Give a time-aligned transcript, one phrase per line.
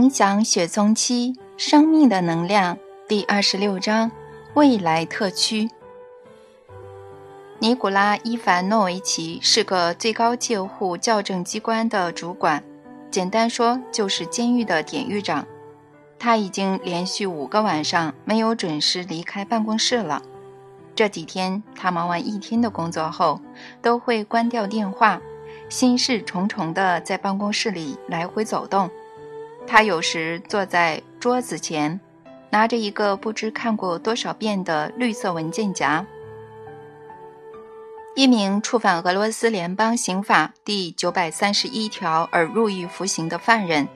[0.00, 4.10] 影响雪松期生命的能量第二十六章
[4.54, 5.68] 未来特区。
[7.58, 12.64] 尼古拉·伊凡诺维奇是个最高戒护校正机关的主管，
[13.10, 15.46] 简单说就是监狱的典狱长。
[16.18, 20.22] 他已经连续五个晚上没有准时离开办公室了。
[20.94, 23.38] 这几天，他忙完一天的工作后，
[23.82, 25.20] 都会关掉电话，
[25.68, 28.90] 心事重重地在办公室里来回走动。
[29.70, 32.00] 他有时坐在桌子前，
[32.50, 36.04] 拿着一个不知看过多少遍的绿色文件夹。
[38.16, 43.86] 一名触犯俄罗斯联邦刑法第九百三十一条而入狱服刑的犯人，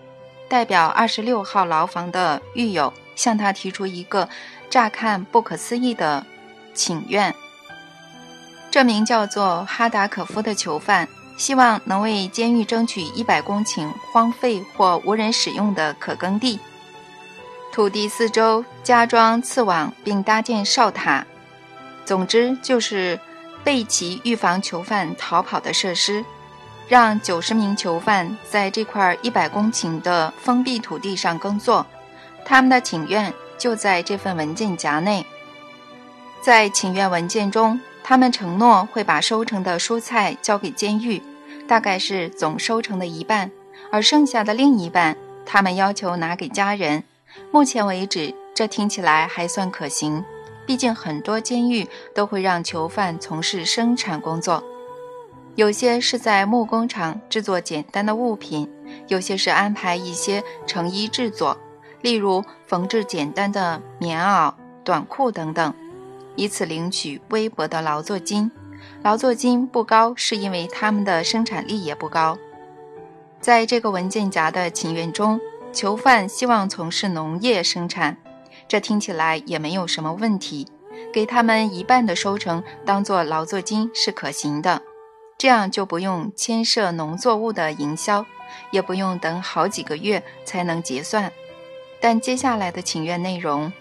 [0.48, 4.28] 代表二十六号牢房的狱友向他提出一个
[4.70, 6.24] 乍看不可思议的
[6.72, 7.34] 请愿。
[8.70, 11.08] 这名叫做哈达可夫的囚犯。
[11.36, 16.60] 希望能为监狱争取一百公顷荒废或无人使用的可耕地，
[17.72, 21.26] 土地四周加装刺网并搭建哨塔，
[22.04, 23.18] 总之就是
[23.64, 26.24] 备齐预防囚犯逃跑的设施，
[26.86, 31.84] 让九十名囚犯在这块一百公顷的封闭土地上耕作。
[32.44, 35.26] 他们的请愿就在这份文件夹内，
[36.42, 37.80] 在请愿文件中。
[38.06, 41.22] 他们承诺会把收成的蔬菜交给监狱，
[41.66, 43.50] 大概是总收成的一半，
[43.90, 47.02] 而剩下的另一半，他们要求拿给家人。
[47.50, 50.22] 目前为止，这听起来还算可行，
[50.66, 54.62] 毕竟很多监狱都会让囚犯从事生产工作，
[55.54, 58.70] 有些是在木工厂制作简单的物品，
[59.08, 61.56] 有些是安排一些成衣制作，
[62.02, 64.52] 例如缝制简单的棉袄、
[64.84, 65.74] 短裤等等。
[66.36, 68.50] 以此领取微薄的劳作金，
[69.02, 72.38] 劳作金不高，是因为他们的生产力也不高。
[73.40, 75.40] 在这个文件夹的请愿中，
[75.72, 78.16] 囚犯希望从事农业生产，
[78.66, 80.66] 这听起来也没有什么问题。
[81.12, 84.82] 给他们一半的收成当做劳作金是可行的，
[85.36, 88.24] 这样就不用牵涉农作物的营销，
[88.70, 91.30] 也不用等好几个月才能结算。
[92.00, 93.72] 但接下来的请愿内容。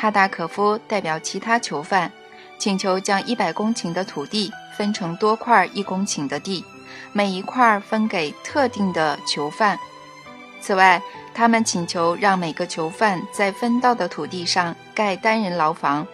[0.00, 2.12] 哈达可夫代表其他囚犯，
[2.56, 6.64] 请求将一百公顷的土地分成多块一公顷的地，
[7.12, 9.76] 每一块分给特定的囚犯。
[10.60, 11.02] 此外，
[11.34, 16.06] 他们请求让每个囚犯在分到的土地上盖单人牢房。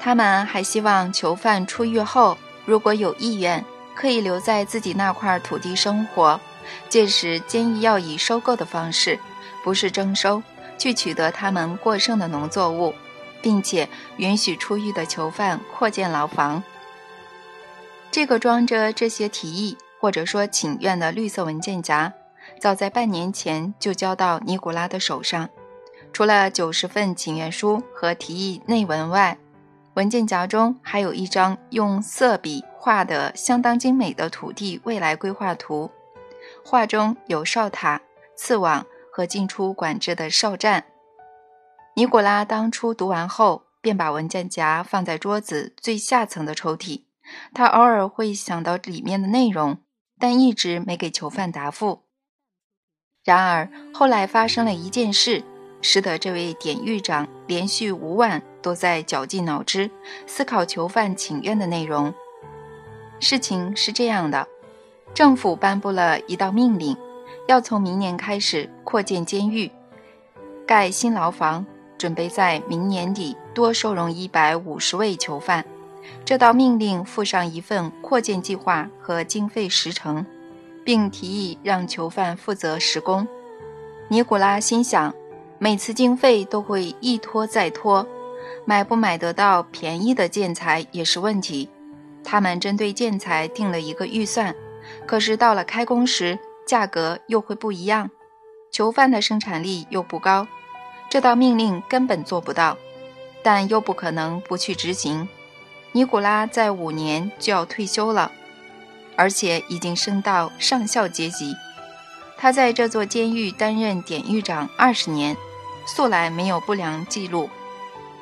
[0.00, 6.40] 他们还希望囚犯出狱后，如果有意愿，可以留在自己那块土地生活。
[6.88, 9.16] 届时，监狱要以收购的方式，
[9.62, 10.42] 不是征收。
[10.78, 12.94] 去取得他们过剩的农作物，
[13.40, 16.62] 并且允许出狱的囚犯扩建牢房。
[18.10, 22.12] 这个装着这些提议或者说请愿的绿色文件夹，
[22.60, 25.48] 早在半年前就交到尼古拉的手上。
[26.12, 29.36] 除了九十份请愿书和提议内文外，
[29.94, 35.90] 文件夹中还有一张用色笔画的相当精美的土地未来规划图，
[36.64, 38.00] 画中有哨塔、
[38.34, 38.86] 刺网。
[39.16, 40.84] 和进出管制的哨站。
[41.94, 47.04] 尼古拉当初读完后，便把文件夹放在桌子最下层的抽屉。
[47.54, 49.78] 他偶尔会想到里面的内容，
[50.20, 52.02] 但一直没给囚犯答复。
[53.24, 55.42] 然而后来发生了一件事，
[55.80, 59.90] 使得这位典狱长连续五晚都在绞尽脑汁
[60.26, 62.12] 思考囚犯请愿的内容。
[63.18, 64.46] 事情是这样的：
[65.14, 66.94] 政府颁布了一道命令。
[67.46, 69.70] 要从明年开始扩建监狱，
[70.66, 71.64] 盖新牢房，
[71.96, 75.64] 准备在明年底多收容一百五十位囚犯。
[76.24, 80.24] 这道命令附上一份扩建计划和经费时程，
[80.84, 83.26] 并提议让囚犯负责施工。
[84.08, 85.14] 尼古拉心想，
[85.58, 88.06] 每次经费都会一拖再拖，
[88.64, 91.68] 买不买得到便宜的建材也是问题。
[92.22, 94.54] 他们针对建材定了一个预算，
[95.06, 98.10] 可是到了开工时，价格又会不一样，
[98.72, 100.48] 囚犯的生产力又不高，
[101.08, 102.76] 这道命令根本做不到，
[103.42, 105.28] 但又不可能不去执行。
[105.92, 108.32] 尼古拉在五年就要退休了，
[109.14, 111.54] 而且已经升到上校阶级。
[112.36, 115.34] 他在这座监狱担任典狱长二十年，
[115.86, 117.48] 素来没有不良记录，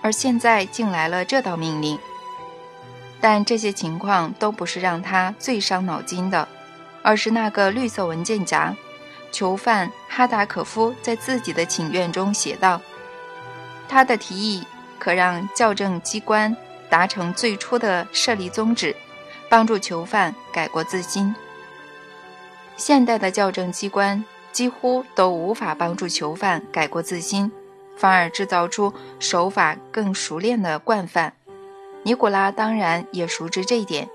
[0.03, 1.99] 而现在竟来了这道命令。
[3.21, 6.47] 但这些情况都不是让他最伤脑筋的。
[7.05, 8.75] 而是那个绿色文件夹，
[9.31, 12.81] 囚犯哈达可夫在自己的请愿中写道
[13.87, 14.67] ：“他的提议
[14.99, 16.57] 可让校正机关
[16.89, 18.97] 达成最初的设立宗旨，
[19.51, 21.35] 帮助囚犯改过自新。
[22.77, 27.53] 现代的校正机关几乎都无法帮助囚犯改过自新，
[27.99, 31.35] 反而制造出手法更熟练的惯犯。
[32.03, 34.09] 尼古拉当然也熟知这一点。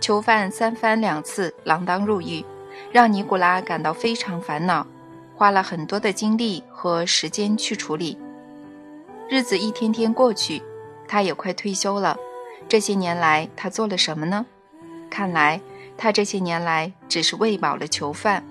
[0.00, 2.44] 囚犯三番两次锒铛入狱，
[2.92, 4.86] 让尼古拉感到非常烦恼，
[5.34, 8.18] 花了很多的精力和时间去处理。
[9.28, 10.62] 日子一天天过去，
[11.06, 12.16] 他也快退休了。
[12.68, 14.46] 这些年来，他做了什么呢？
[15.10, 15.60] 看来，
[15.96, 18.44] 他这些年来只是喂饱了囚犯。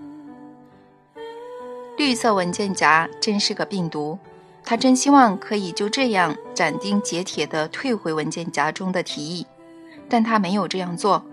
[1.98, 4.20] 绿色文件夹真是个病毒，
[4.64, 9.48] 他真希望可以就这样斩钉截铁地退回文件夹中的提议，
[10.08, 11.26] 但他没有这样做，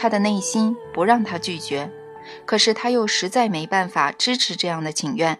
[0.00, 1.90] 他的内心不让他拒绝，
[2.46, 5.36] 可是他又实在没办法支持这样的请愿。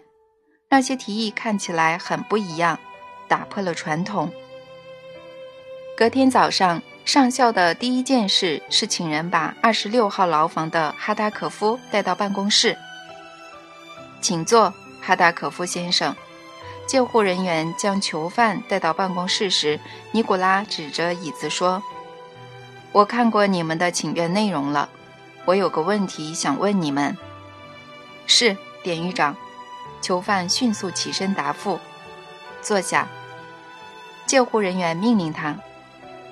[0.69, 2.77] 那些提议看起来很不一样，
[3.29, 4.29] 打破了传统。
[5.97, 12.77] 隔天早上，上校的第一件事是请人把二十六号牢房的哈达可夫带到办公室。
[14.21, 16.13] 请坐，哈达可夫先生。
[16.85, 19.79] 救护人员将囚犯带到办公室时，
[20.11, 21.81] 尼古拉指着椅子说
[22.91, 24.89] ：“我看过你们的请愿内容了，
[25.45, 27.17] 我有个问题想问你们。”
[28.27, 29.35] 是，典狱长。
[30.01, 31.79] 囚犯迅速起身答复
[32.61, 33.07] ：“坐下。”
[34.25, 35.57] 救护人员命令他：“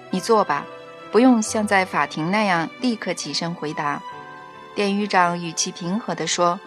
[0.10, 0.66] 你坐吧，
[1.12, 4.02] 不用像在法庭那样立刻起身回答。”
[4.74, 6.60] 典狱长语气平和地说。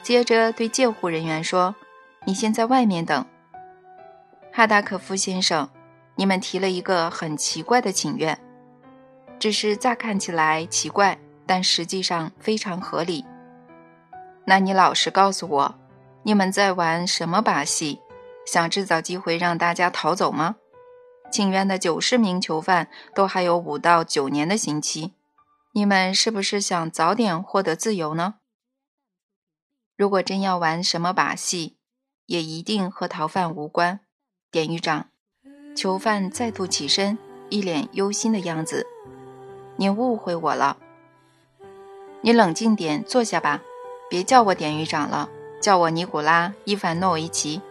[0.00, 1.74] 接着对救护人员说
[2.24, 3.26] ：“你先在外面等。”
[4.54, 5.68] 哈达可夫先生，
[6.14, 8.38] 你们提了一个很奇怪的请愿，
[9.38, 13.24] 只是乍看起来奇怪，但实际上非常合理。
[14.46, 15.74] 那你老实告诉我，
[16.22, 18.00] 你们在玩什么把戏？
[18.46, 20.56] 想制造机会让大家逃走吗？
[21.30, 25.12] 请愿的九十名囚犯都还有五到九年的刑期，
[25.74, 28.36] 你们是不是想早点获得自由呢？
[29.94, 31.76] 如果真要玩什么把戏，
[32.24, 34.00] 也一定和逃犯无关。
[34.50, 35.10] 典狱长，
[35.76, 37.18] 囚犯再度起身，
[37.50, 38.86] 一脸忧心的样子。
[39.78, 40.76] 你误会我了。
[42.20, 43.62] 你冷静点，坐下吧。
[44.10, 45.28] 别叫我典狱长了，
[45.60, 47.62] 叫我尼古拉·伊凡诺维奇。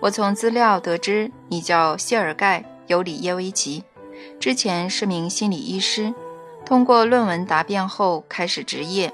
[0.00, 3.84] 我从资料得知，你叫谢尔盖·尤里耶维奇，
[4.40, 6.14] 之前是名心理医师，
[6.64, 9.12] 通过论文答辩后开始执业。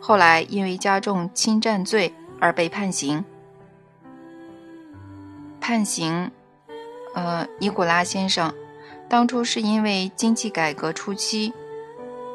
[0.00, 3.24] 后来因为加重侵占罪而被判刑。
[5.60, 6.30] 判刑，
[7.14, 8.54] 呃，尼古拉先生，
[9.08, 11.52] 当初是因为经济改革初期，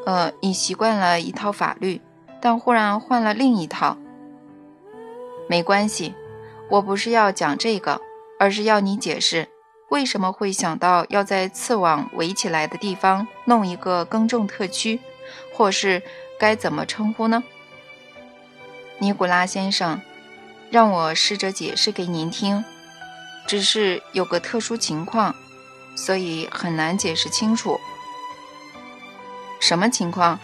[0.05, 1.99] 呃，你习惯了一套法律，
[2.39, 3.97] 但忽然换了另一套。
[5.49, 6.13] 没关系，
[6.69, 7.99] 我不是要讲这个，
[8.39, 9.47] 而是要你解释
[9.89, 14.99] 为什么会想到要在刺网围起来的地方弄一个耕种特区，
[15.53, 16.01] 或是
[16.39, 17.43] 该怎么称呼呢？
[18.99, 20.01] 尼古拉先生，
[20.69, 22.63] 让我试着解释给您听。
[23.47, 25.35] 只是有个特殊情况，
[25.95, 27.79] 所以很难解释清楚。
[29.59, 30.39] 什么情况？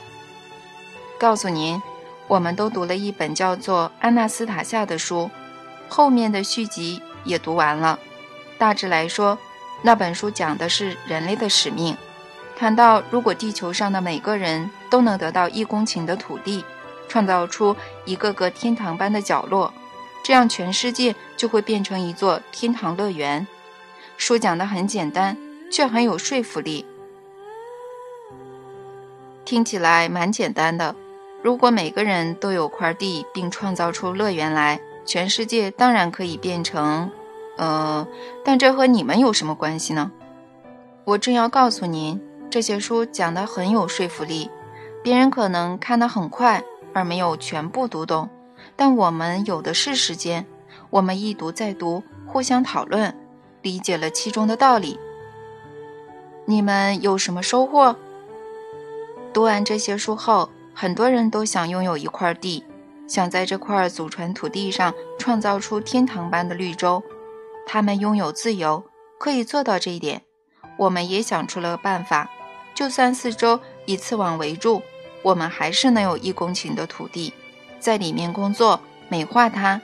[1.20, 1.82] 告诉您，
[2.28, 5.30] 我们都读了一本叫做《安娜斯塔夏》的书，
[5.88, 8.00] 后面的续集也读完了。
[8.58, 9.38] 大致来说，
[9.82, 11.96] 那本书讲的是人类的使命，
[12.58, 16.64] 谈到如果地球上的每个人都能得到一公顷的土地。
[17.08, 17.76] 创造出
[18.06, 19.74] 一个个天堂般的角落，
[20.24, 23.46] 这样全世界就会变成一座天堂乐园。
[24.16, 25.36] 书讲的很简单，
[25.70, 26.86] 却很有说服力。
[29.46, 30.96] 听起来蛮简单的。
[31.42, 37.10] 如果每个人都有块地，并创造出乐园来，全世界当然可以变成……
[37.58, 38.08] 呃，
[38.44, 40.12] 但这和你们有什么关系呢？
[41.04, 44.50] 我正要告诉您，这些书讲的很有说服力，
[45.04, 46.64] 别人可能看得很快。
[46.94, 48.30] 而没有全部读懂，
[48.76, 50.46] 但我们有的是时间。
[50.90, 53.16] 我们一读再读，互相讨论，
[53.62, 55.00] 理解了其中的道理。
[56.44, 57.96] 你们有什么收获？
[59.34, 62.66] 读完这些书后，很多人都想拥有一块地，
[63.08, 67.02] 想在这块祖传土地上创造出天堂般的绿洲。
[67.66, 68.84] 他们拥有自由，
[69.18, 70.24] 可以做到这一点。
[70.78, 72.30] 我们也想出了办法，
[72.76, 74.82] 就算四周以刺网围住。
[75.24, 77.34] 我们还是能有一公顷的土地，
[77.80, 79.80] 在里面工作，美化它。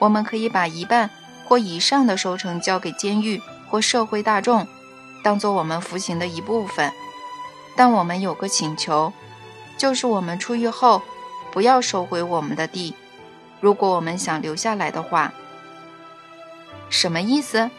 [0.00, 1.08] 我们可以把一半
[1.46, 4.66] 或以上的收成交给监狱或社会大众，
[5.22, 6.92] 当做我们服刑的一部分。
[7.74, 9.12] 但我们有个请求，
[9.76, 11.02] 就是我们出狱后
[11.50, 12.94] 不要收回我们的地。
[13.60, 15.32] 如果我们想留下来的话，
[16.90, 17.70] 什么意思？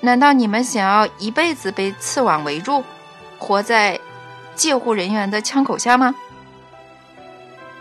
[0.00, 2.84] 难道你们想要一辈子被刺网围住，
[3.38, 3.98] 活在
[4.54, 6.14] 戒护人员的枪口下吗？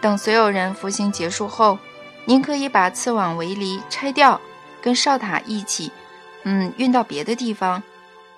[0.01, 1.77] 等所有人服刑结束后，
[2.25, 4.39] 您可以把刺网围篱拆掉，
[4.81, 5.91] 跟哨塔一起，
[6.43, 7.81] 嗯，运到别的地方。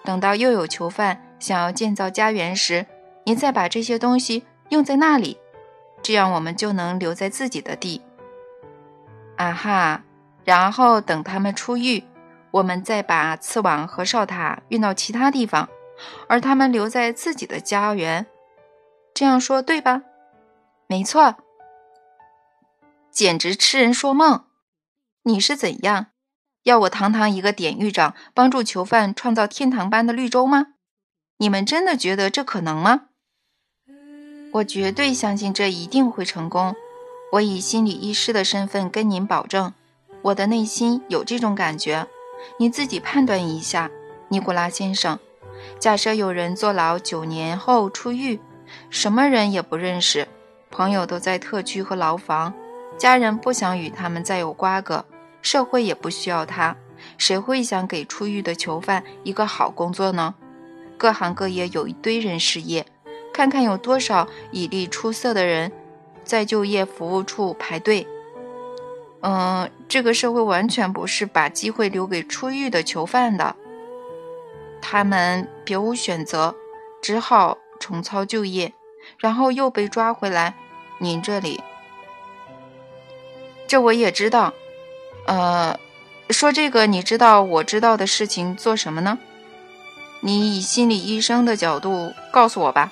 [0.04, 2.86] 等到又有囚犯想要建造家园时，
[3.28, 5.38] 您再把这些东西用在那里，
[6.02, 8.02] 这样我们就能留在自己的地。
[9.36, 10.02] 啊哈！
[10.46, 12.06] 然后等他们出狱，
[12.52, 15.68] 我们再把刺网和哨塔运到其他地方，
[16.30, 18.26] 而他们留在自己的家园。
[19.14, 20.04] 这样说对吧？
[20.88, 21.36] 没错。
[23.12, 24.46] 简直痴人说梦！
[25.24, 26.08] 你是怎样？
[26.64, 30.68] 要我堂堂一个典狱长帮助囚犯创造天堂般的绿洲吗？
[31.40, 33.10] 你们真的觉得这可能吗？
[34.58, 36.76] 我绝对相信这一定会成功。
[37.34, 39.74] 我以心理医师的身份跟您保证，
[40.22, 42.08] 我的内心有这种感觉。
[42.58, 43.92] 你自己判断一下，
[44.30, 45.20] 尼古拉先生。
[45.80, 48.40] 假设有人坐牢九年后出狱，
[48.90, 50.28] 什么人也不认识，
[50.72, 52.54] 朋友都在特区和牢房，
[52.98, 55.06] 家人不想与他们再有瓜葛，
[55.42, 56.76] 社会也不需要他，
[57.18, 60.34] 谁会想给出狱的囚犯一个好工作呢？
[60.98, 62.86] 各行各业有一堆人失业，
[63.38, 65.72] 看看有多少以力出色的人。
[66.24, 68.06] 在就业服务处排队。
[69.22, 73.56] 嗯，这个社会完全不是把机会留给出狱的囚犯的，
[74.82, 76.54] 他们别无选择，
[77.02, 78.74] 只好重操旧业，
[79.20, 80.56] 然后又被抓回来。
[80.98, 81.62] 您这里，
[83.68, 84.54] 这我也知道。
[85.28, 85.80] 呃，
[86.30, 89.18] 说这个你知道我知道的事情做什么呢？
[90.20, 92.92] 你以心理医生的角度告诉我吧。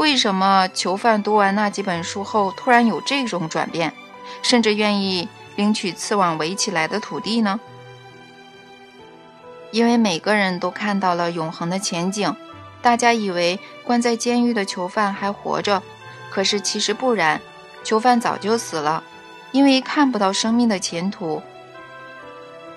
[0.00, 3.92] 为什么囚犯读完那几本书后突然有这种转变，
[4.40, 7.60] 甚至愿意领取刺网围起来的土地呢？
[9.70, 12.34] 因为每个人都看到了永恒的前景，
[12.80, 15.82] 大家以为关在监狱的囚犯还活着，
[16.30, 17.38] 可是其实不然，
[17.84, 19.04] 囚犯早就死了，
[19.52, 21.42] 因为看不到生命的前途。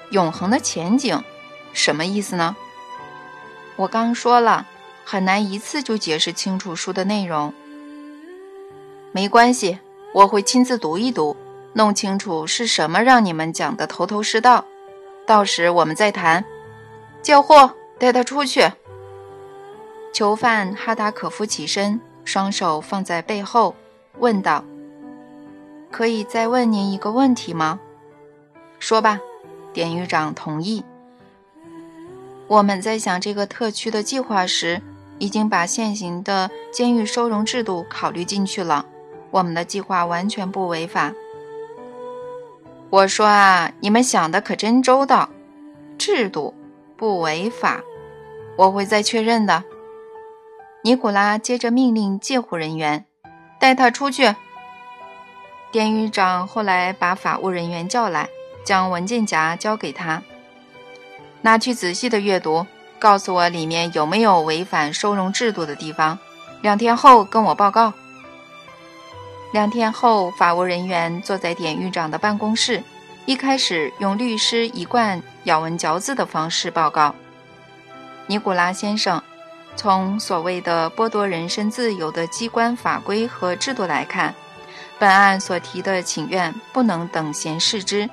[0.09, 1.23] 永恒的前景，
[1.71, 2.57] 什么意思呢？
[3.77, 4.67] 我刚说了。
[5.05, 7.53] 很难一次就解释清楚书的内容。
[9.11, 9.79] 没关系，
[10.13, 11.35] 我会亲自读一读，
[11.73, 14.65] 弄清楚是什么让你们讲的头头是道。
[15.25, 16.43] 到时我们再谈。
[17.21, 18.69] 叫货，带他出去。
[20.11, 23.75] 囚犯哈达可夫起身，双手放在背后，
[24.19, 24.63] 问道
[25.89, 27.79] ：“可以再问您一个问题吗
[28.79, 29.19] ？”“说吧。”
[29.71, 30.83] 典狱长同意。
[32.47, 34.81] 我们在想这个特区的计划时。
[35.23, 38.85] 已经把现行的监狱收容制度考虑进去了，
[39.31, 41.13] 我们的计划完全不违法。
[42.89, 45.29] 我说啊，你们想的可真周到，
[45.97, 46.53] 制度
[46.97, 47.81] 不违法，
[48.57, 49.63] 我会再确认的。
[50.81, 53.05] 尼古拉接着命令戒护人员
[53.61, 54.35] 带他出去。
[55.71, 58.27] 典狱长后来把法务人员叫来，
[58.65, 60.21] 将文件夹交给他，
[61.43, 62.67] 拿去仔细的阅读。
[63.03, 66.17] 告诉我里面有没有违反收容制度的地方，
[66.61, 67.91] 两天后跟我报告。
[69.51, 72.81] 两天后，法务人员坐在典狱长的办公室，
[73.25, 77.13] 一开始用律师一贯咬文嚼字的方式报告
[78.25, 79.21] ：“尼古拉先生，
[79.75, 84.33] 从所谓的剥夺人身自由的机关法规和制度来看，
[84.97, 88.09] 本案所提的请愿不能等闲视之。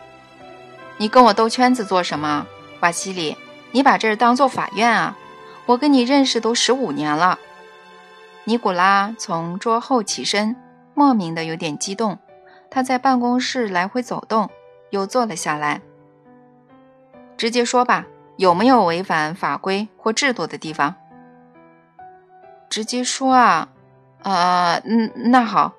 [0.96, 2.44] 你跟我兜圈子做什么，
[2.80, 3.36] 瓦西里？”
[3.72, 5.16] 你把这儿当做法院啊？
[5.66, 7.38] 我跟你认识都十五年了。
[8.44, 10.56] 尼古拉从桌后起身，
[10.94, 12.18] 莫名的有点激动。
[12.70, 14.50] 他在办公室来回走动，
[14.90, 15.80] 又坐了下来。
[17.36, 20.94] 直接说吧，有没有违反法规或制度的地方？
[22.68, 23.68] 直接说啊。
[24.22, 25.72] 呃，嗯，那好。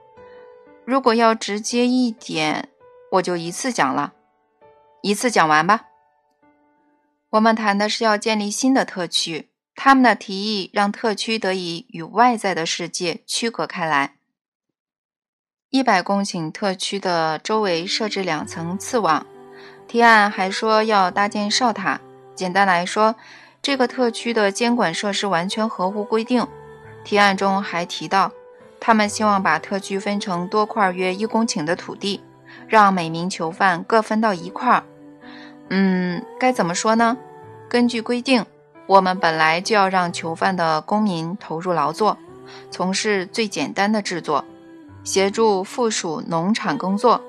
[0.83, 2.69] 如果要直接一点，
[3.12, 4.13] 我就一次讲了，
[5.01, 5.86] 一次讲完吧。
[7.31, 14.15] 我们谈的是要建立新的特区，他们的提议让特区得以与外在的世界区隔开来。
[15.69, 19.25] 一百公顷特区的周围设置两层刺网，
[19.88, 22.01] 提案还说要搭建哨塔。
[22.35, 23.15] 简单来说，
[23.61, 26.45] 这个特区的监管设施完全合乎规定。
[27.05, 28.33] 提案中还提到，
[28.77, 32.21] 他们希望把特区分成多块约一公顷的土地，
[32.67, 34.83] 让每名囚犯各分到一块。
[35.73, 37.17] 嗯，该怎么说呢？
[37.69, 38.45] 根据规定，
[38.87, 42.17] 我们本来就要让囚犯的公民投入劳作，
[42.69, 44.43] 从事最简单的制作，
[45.05, 47.21] 协助附属农场工作，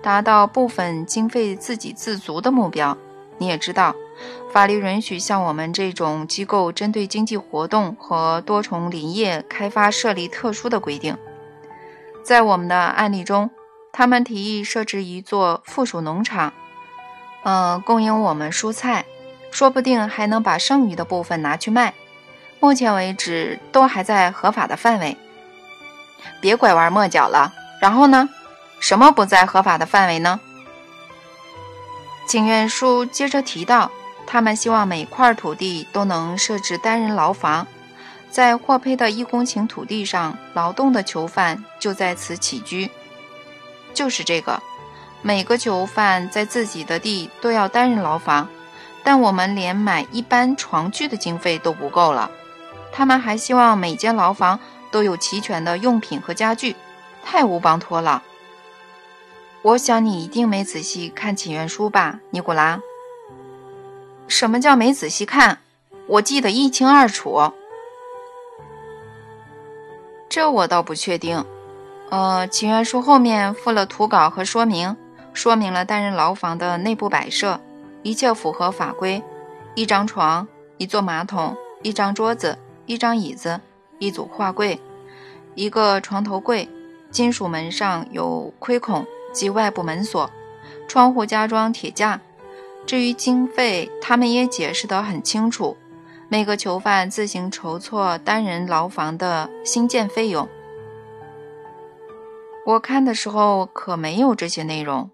[0.00, 2.96] 达到部分经费自给自足的目标。
[3.36, 3.92] 你也知道，
[4.52, 11.18] 法律允许像我们这种机构针对经济活动和多重林业开发设立特殊的规定。
[12.22, 13.50] 在我们的案例中，
[13.92, 16.52] 他们提议设置一座附属农场，
[17.48, 19.06] 呃，供应我们蔬菜，
[19.50, 21.94] 说不定还能把剩余的部分拿去卖。
[22.60, 25.16] 目前为止，都还在合法的范围。
[26.42, 27.54] 别拐弯抹角了。
[27.80, 28.28] 然后呢？
[28.80, 30.38] 什么不在合法的范围呢？
[32.26, 33.90] 请愿书接着提到，
[34.26, 37.66] 他们希望每块土地都能设置单人牢房，
[38.30, 42.90] 在获配的一公顷土地上劳动的囚犯就在此起居。
[43.94, 44.62] 就是这个，
[45.22, 48.48] 每个囚犯在自己的地都要单人牢房，
[49.02, 52.30] 但我们连买一般床具的经费都不够了。
[52.92, 54.58] 他们还希望每间牢房
[54.90, 56.76] 都有齐全的用品和家具，
[57.24, 58.22] 太无帮托了。
[59.62, 62.80] 我想你一定没仔细看请愿书吧，尼古拉？
[64.28, 65.58] 什么叫没仔细看？
[66.06, 67.52] 我记得一清二楚。
[70.28, 71.44] 这我倒不确定。
[72.10, 74.96] 呃，请愿书后面附了图稿和说明，
[75.38, 77.60] 说明了单人牢房的内部摆设，
[78.02, 79.22] 一切符合法规：
[79.76, 83.60] 一张床，一座马桶，一张桌子，一张椅子，
[84.00, 84.80] 一组画柜，
[85.54, 86.68] 一个床头柜，
[87.12, 89.06] 金属门上有窥孔。
[89.32, 90.28] 及外部门锁，
[90.88, 92.20] 窗户加装铁架。
[92.84, 95.76] 至于经费，他们也解释得很清楚：
[96.28, 100.48] 每个囚犯自行筹措单人牢房的新建费用。
[102.66, 105.10] 我看的时候可没有这些内容，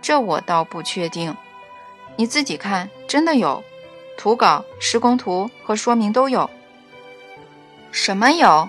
[0.00, 1.36] 这我倒不确定。
[2.16, 3.62] 你自己看，真的有
[4.16, 6.50] 图稿、施工图和说明都有。
[7.92, 8.68] 什么有？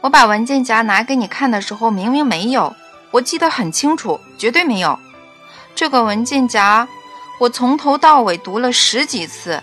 [0.00, 2.74] 我把文件夹拿给你看的时候，明明没有。
[3.12, 4.98] 我记得很清楚，绝对没有
[5.74, 6.88] 这个文件夹。
[7.40, 9.62] 我从头到尾读了十几次，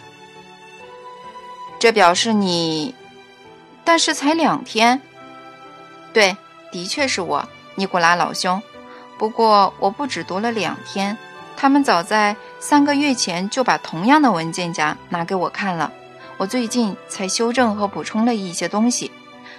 [1.80, 2.94] 这表示你，
[3.84, 5.02] 但是才两天。
[6.12, 6.36] 对，
[6.72, 8.62] 的确是我，尼古拉老兄。
[9.20, 11.18] 不过我不只读了两天，
[11.58, 15.92] 他们早在三个月前就把同样的文件夹拿给我看了。
[16.38, 19.12] 我最近才修正和补充了一些东西，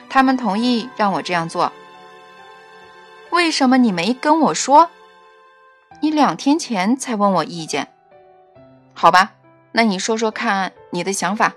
[0.08, 1.70] 他们同意让我这样做。
[3.28, 4.88] 为什么你没跟我说？
[6.00, 7.88] 你两天前才问我意见，
[8.94, 9.32] 好吧？
[9.72, 11.52] 那你说说看你的想法，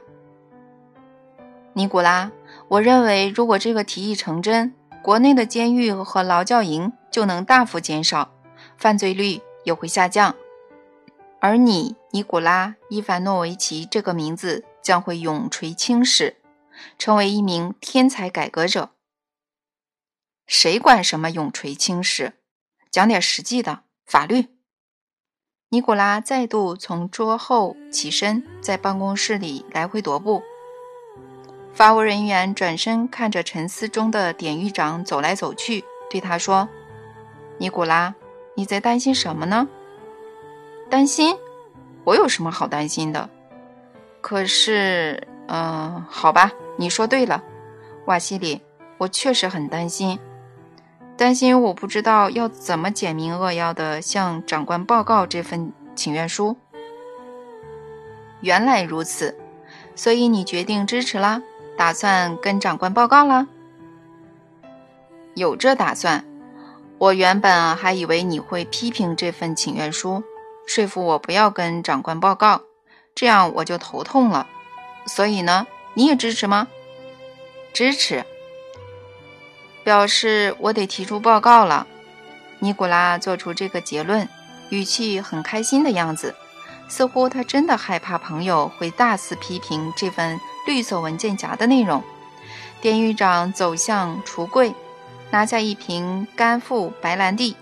[1.72, 2.30] 尼古拉。
[2.68, 8.34] 我认为，如果这个提议成真，国内的监狱和劳教营就能大幅减少，
[8.76, 10.36] 犯罪率也会下降，
[11.39, 16.38] 而你，尼古拉·伊凡诺维奇这个名字将会永垂青史，
[16.97, 18.89] 成为一名天才改革者。
[20.47, 22.34] 谁管什么永垂青史？
[22.89, 24.47] 讲点实际的法律。
[25.69, 30.41] 尼古拉再度从桌后起身，在办公室里来回踱步。
[31.76, 36.67] 法务人员转身看着沉思中的典狱长走来走去，对他说
[37.58, 38.16] ：“尼古拉，
[38.56, 39.68] 你在担心什么呢？
[40.89, 41.38] 担心？
[42.04, 43.30] 我有什么好担心的？
[44.22, 47.44] 可是，嗯，好吧，你说对了，
[48.06, 48.62] 瓦西里，
[48.98, 50.20] 我确实很担心。”
[51.16, 56.58] 担心我不知道要怎么简明扼要的向长官报告这份请愿书。
[58.42, 59.38] 原来如此，
[59.96, 61.42] 所以你决定支持啦？
[61.78, 63.48] 打算跟长官报告啦？
[65.36, 66.26] 有这打算。
[67.04, 70.24] 我原本还以为你会批评这份请愿书，
[70.66, 72.62] 说服我不要跟长官报告，
[73.13, 74.48] 这样我就头痛了。
[75.06, 76.70] 所以呢，你也支持吗？
[77.74, 78.24] 支持。
[79.84, 81.86] 表示我得提出报告了。
[82.60, 84.30] 尼古拉做出这个结论，
[84.70, 86.34] 语气很开心的样子，
[86.88, 92.02] 似乎他真的害怕朋友会大肆批评这份绿色文件夹的内容。
[92.80, 94.74] 典狱长走向橱柜，
[95.34, 97.58] 拿下一瓶干富白兰地、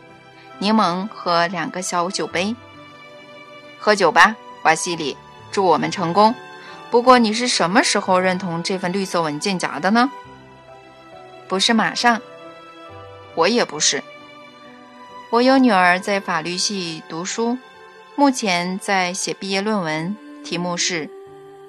[0.60, 2.54] 柠檬和两个小酒杯。
[3.80, 5.16] 喝酒吧，瓦西里，
[5.54, 6.36] 祝我们成功。
[6.90, 10.12] 不过你是什么时候认同这份绿色文件夹的呢？
[11.48, 12.22] 不是马上，
[13.36, 14.04] 我也不是。
[15.30, 17.58] 我有女儿在法律系读书，
[18.18, 21.06] 目前在写毕业论文，题目是《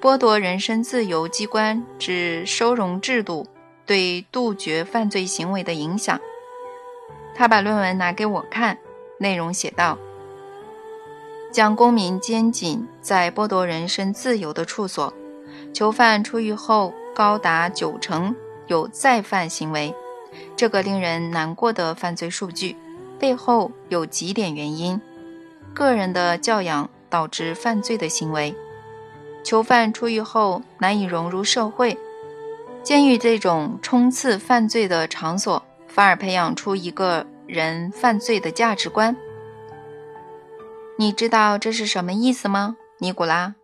[0.01, 3.47] 剥夺人身自由机关之收容制度
[3.85, 6.17] 对杜绝犯罪行为的影响》。
[7.35, 8.77] 他把论文拿给我看，
[9.17, 9.97] 内容写道：
[11.51, 15.13] 将公民监禁在剥夺人身自由的处所，
[15.73, 18.35] 囚犯出狱后高达九成。
[18.67, 19.93] 有再犯行为，
[20.55, 22.77] 这个令人难过的犯罪数据
[23.19, 25.01] 背后有几点原因：
[25.73, 28.55] 个人的教养导致犯罪的行为，
[29.43, 31.97] 囚犯出狱后难以融入社会，
[32.83, 39.15] 监狱这种冲刺犯罪的场所，反而培养出一个人犯罪的价值观。
[40.97, 43.55] 你知道这是什么意思吗，尼古拉？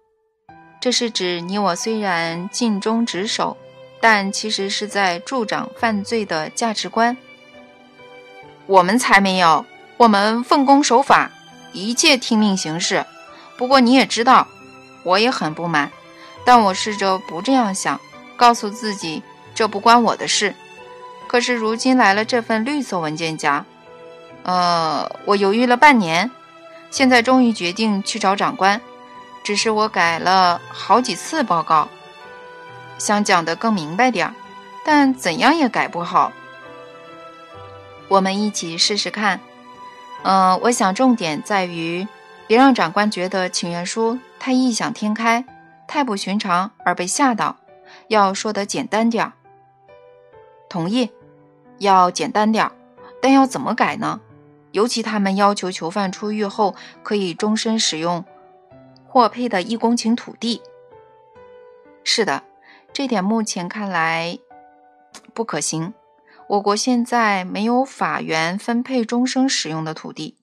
[0.80, 3.58] 这是指你我虽然尽忠职守，
[4.00, 7.18] 但其实是在助长犯罪的价值观。
[8.68, 9.66] 我们才没有，
[9.98, 11.30] 我们奉公守法，
[11.74, 13.06] 一切听命行事。
[13.58, 14.48] 不过你也知道，
[15.04, 15.92] 我也很不满，
[16.46, 18.00] 但我试着不这样想，
[18.40, 19.22] 告诉自己
[19.54, 20.56] 这不关我的事。
[21.28, 23.66] 可是如今来了这份绿色文件夹，
[24.44, 26.32] 呃，我犹豫了半年，
[26.90, 28.80] 现在终于决定去找长官。
[29.44, 31.88] 只是我改了好几次报告，
[32.98, 34.34] 想讲得更明白点儿，
[34.86, 36.32] 但怎样也改不好。
[38.08, 39.40] 我们一起试试看。
[40.24, 42.08] 嗯，我想重点在于，
[42.48, 45.46] 别让长官觉得请愿书太异想天开、
[45.88, 47.56] 太不寻常而被吓到，
[48.10, 49.34] 要说得简单点儿。
[50.68, 51.10] 同意，
[51.78, 52.72] 要简单点儿，
[53.22, 54.20] 但要怎么改呢？
[54.72, 58.24] 尤其他们要求囚犯出狱后可以终身使用。
[59.08, 60.62] 获配的一公顷土地。
[62.04, 62.44] 是的，
[62.94, 64.38] 这点目前看来
[65.34, 65.94] 不可行。
[66.48, 70.38] 我国现在没有法源分配终生使用的土地。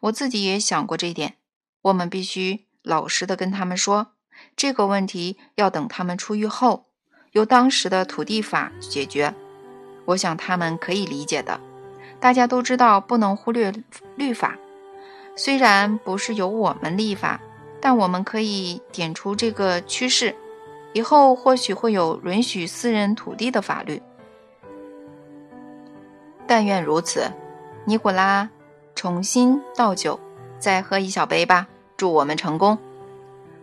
[0.00, 1.36] 我自己也想过这一点。
[1.82, 4.12] 我们必须老实的跟他们说，
[4.56, 6.85] 这个问题要等他们出狱后，
[7.36, 9.34] 由当时的土地法解决。
[10.06, 11.60] 我想他们可以理解的。
[12.18, 13.70] 大家都知道不能忽略
[14.16, 14.56] 律法，
[15.36, 17.38] 虽然不是由我们立法。
[17.78, 20.34] 但我们可以点出这个趋势，
[20.94, 24.02] 以后或许会有允许私人土地的法律。
[26.46, 27.30] 但愿如此。
[27.84, 28.48] 尼古拉，
[28.94, 30.18] 重新倒酒，
[30.58, 31.68] 再喝一小杯吧。
[31.98, 32.78] 祝我们成功。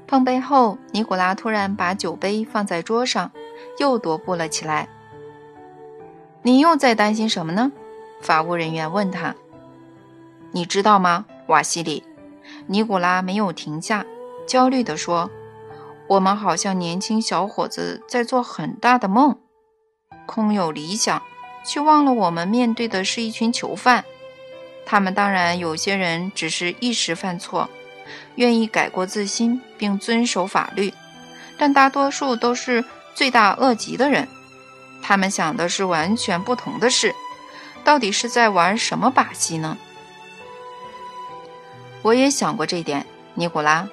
[0.07, 3.31] 碰杯后，尼古拉突然把酒杯放在桌上，
[3.77, 4.87] 又踱步了起来。
[6.41, 7.71] 你又在担心什么呢？
[8.21, 9.35] 法务人员问他。
[10.51, 12.03] 你知道吗，瓦西里？
[12.67, 14.05] 尼古拉没有停下。
[14.45, 15.31] 焦虑地说
[16.07, 19.39] ：“我们好像年轻小伙子在做很大的梦，
[20.25, 21.23] 空有理想，
[21.65, 24.03] 却忘了我们面对的是一群囚犯。
[24.85, 27.69] 他们当然有些人只是一时犯错，
[28.35, 30.93] 愿意改过自新并遵守法律，
[31.57, 34.27] 但大多数都是罪大恶极的人。
[35.01, 37.13] 他们想的是完全不同的事，
[37.83, 39.77] 到底是在玩什么把戏呢？”
[42.03, 43.87] 我也想过这点，尼古拉。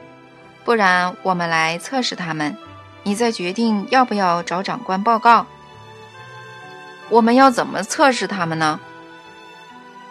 [0.64, 2.56] 不然，我们来测试他们，
[3.02, 5.46] 你再决定要不要找长官报告。
[7.08, 8.78] 我们要怎么测试他们呢？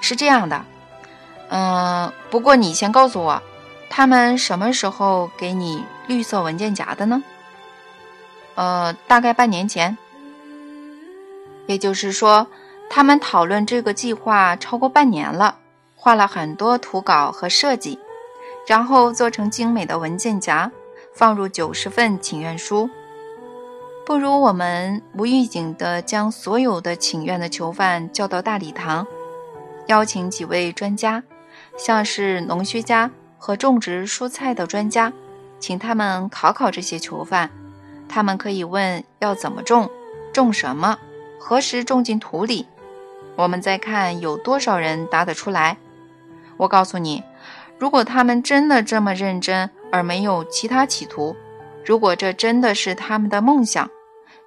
[0.02, 0.66] 是这样的，
[1.50, 3.42] 嗯，不过你先告诉我，
[3.90, 7.22] 他们什么时候给你绿色文件夹的呢？
[8.60, 9.98] 呃，大概半年前。
[11.66, 12.46] 也就是说，
[12.90, 15.60] 他们讨论这个计划超过半年了，
[15.96, 17.98] 画了很多图稿和设计。
[18.68, 20.70] 然后做成精美的文件夹，
[21.14, 22.90] 放入九十份请愿书。
[24.06, 29.08] 不如我们无预警地将所有的请愿的囚犯叫到大礼堂，
[29.88, 31.24] 邀请几位专家，
[31.78, 35.14] 像是农学家和种植蔬菜的专家，
[35.62, 37.50] 请他们考考这些囚犯。
[38.10, 39.90] 他们可以问要怎么种，
[40.34, 40.98] 种什么，
[41.40, 42.66] 何时种进土里。
[43.36, 45.78] 我们再看有多少人答得出来。
[46.58, 47.24] 我告诉你。
[47.78, 51.34] 如果他们真的这么认真，而没有其他企图，
[51.86, 53.90] 如果这真的是他们的梦想，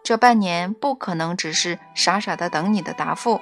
[0.02, 3.40] 这半年不可能只是傻傻的等你的答复，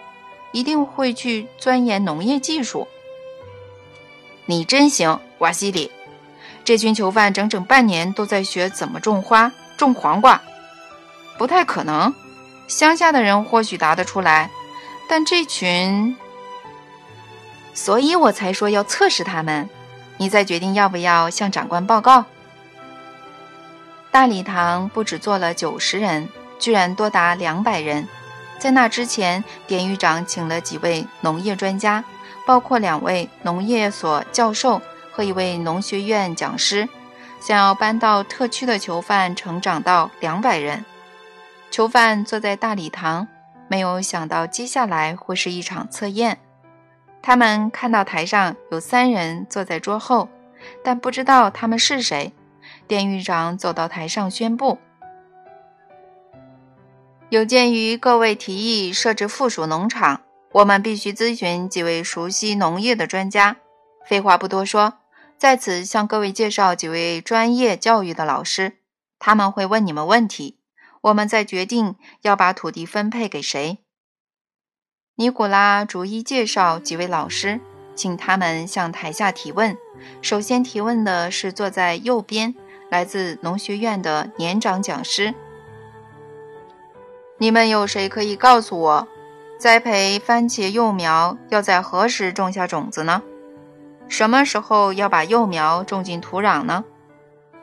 [0.53, 2.87] 一定会去钻研农业技术。
[4.47, 5.91] 你真行，瓦西里！
[6.63, 9.51] 这群囚犯整整半年都在学怎么种花、
[9.81, 10.41] 种黄瓜，
[11.37, 12.15] 不太可能。
[12.69, 14.51] 乡下的人或许答得出来，
[15.09, 16.17] 但这群……
[17.75, 19.69] 所以我才说要测试他们。
[20.19, 22.27] 你再决定要不要向长官报告。
[24.11, 28.07] 大礼堂不止坐了九十人，居然多达两百人。
[28.59, 32.05] 在那之前，典狱长请了几位农业专家，
[32.47, 36.87] 包括两位农业所教授和一位农学院讲师，
[37.41, 40.85] 想要搬到特区的囚犯成长到两百人。
[41.71, 43.27] 囚犯坐在大礼堂，
[43.67, 46.39] 没有想到接下来会是一场测验。
[47.23, 50.29] 他们看到台上有三人坐在桌后，
[50.85, 52.33] 但不知道他们是谁。
[52.87, 54.79] 典狱长走到台上宣布
[57.31, 60.23] ：“有鉴于各位提议设置附属农场，
[60.53, 63.57] 我们必须咨询几位熟悉农业的专家。
[64.07, 64.95] 废话不多说，
[65.41, 68.75] 在此向各位介绍几位专业教育的老师，
[69.19, 70.59] 他们会问你们问题，
[71.01, 73.79] 我们再决定要把土地分配给谁。”
[75.17, 77.59] 尼古拉逐一介绍几位老师，
[77.95, 79.75] 请他们向台下提问。
[80.21, 82.55] 首先提问的是坐在右边，
[82.91, 85.35] 来自农学院的年长讲师。
[87.39, 89.09] 你们有谁可以告诉我，
[89.59, 93.23] 栽培番茄幼苗要在何时种下种子呢？
[94.11, 96.85] 什么时候要把幼苗种进土壤呢？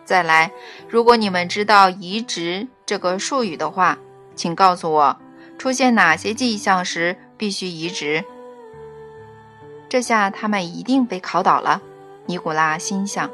[0.03, 0.51] 再来，
[0.89, 3.95] 如果你们知道“移植”这个术语的话，
[4.33, 5.15] 请告诉我，
[5.59, 7.15] 出现哪些迹象时。
[7.37, 8.25] 必须移植。
[9.87, 11.79] 这下他们一定被考倒了，
[12.25, 13.29] 尼古拉心想。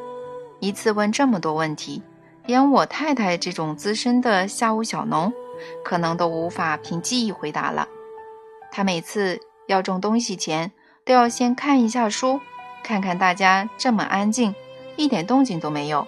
[0.59, 2.03] 一次问这么多问题，
[2.45, 5.31] 连我太太这种资深的下屋小农，
[5.85, 7.87] 可能都无法凭记忆回答了。
[8.73, 10.73] 他每次要种东西前，
[11.05, 12.41] 都要先看一下书，
[12.83, 14.53] 看看大家这么安静，
[14.97, 16.05] 一点动静都没有。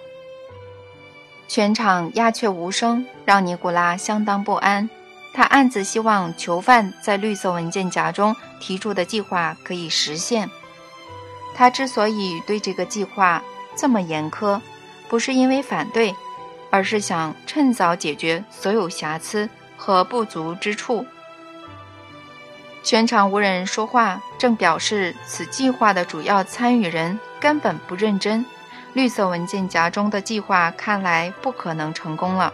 [1.48, 4.90] 全场鸦雀无声，让尼古拉相当不安。
[5.32, 10.50] 他暗自希望囚犯在绿色文件夹中提出的计划可以实现。
[11.54, 13.42] 他之所以对这个计划
[13.76, 14.60] 这么严苛，
[15.08, 16.14] 不是因为反对，
[16.70, 21.06] 而是想趁早解决所有瑕疵和不足之处。
[22.86, 28.46] 全场无人说话，正表示此计划的主要参与人根本不认真。
[28.92, 32.52] 绿色文件夹中的计划看来不可能成功了。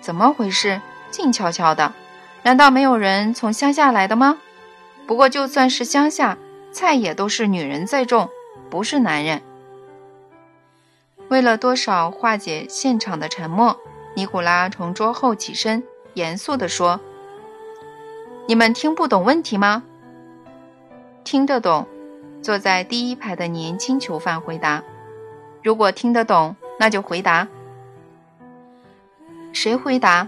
[0.00, 0.82] 怎么回事？
[1.08, 1.92] 静悄悄的，
[2.42, 4.38] 难道没有人从乡下来的吗？
[5.06, 6.36] 不过就算是乡下，
[6.72, 8.28] 菜也都是女人在种，
[8.68, 9.40] 不是男人。
[11.28, 13.78] 为了多少化解现场的沉默，
[14.16, 16.98] 尼古拉从桌后起身，严肃地说
[18.48, 19.82] ：“你们听不懂问题吗
[21.22, 21.86] ？”“听得懂。”
[22.40, 24.82] 坐在第一排的年轻囚犯回答。
[25.62, 27.46] “如果听得懂，那就回答。
[29.52, 30.26] ”“谁回答？”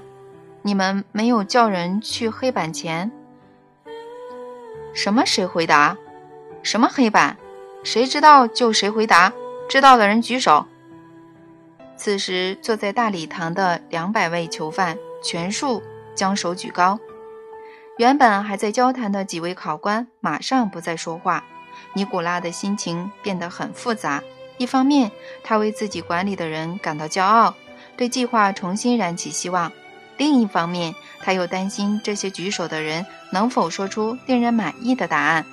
[0.60, 3.10] 你们没有叫人去黑板前？
[4.92, 5.24] 什么？
[5.24, 5.96] 谁回答？
[6.62, 7.38] 什么黑板？
[7.82, 9.32] 谁知道就谁回答。
[9.66, 10.66] 知道的人举手。
[11.96, 15.82] 此时坐在大礼堂的两百位囚犯全数
[16.14, 17.00] 将手举高。
[18.00, 21.44] 原本还在交谈的几位考官马上不再说话。
[21.92, 24.22] 尼古拉的心情变得很复杂。
[24.56, 25.12] 一方面，
[25.44, 27.54] 他为自己管理的人感到骄傲，
[27.98, 29.70] 对计划重新燃起希望。
[30.16, 35.44] 另一方面，他又担心这些举手的人能否说出令人满意的答案。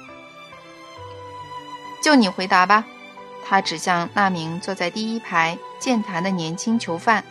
[2.02, 2.86] 就你回答吧，
[3.46, 7.26] 他指向那名坐在第一排健谈的年轻囚犯。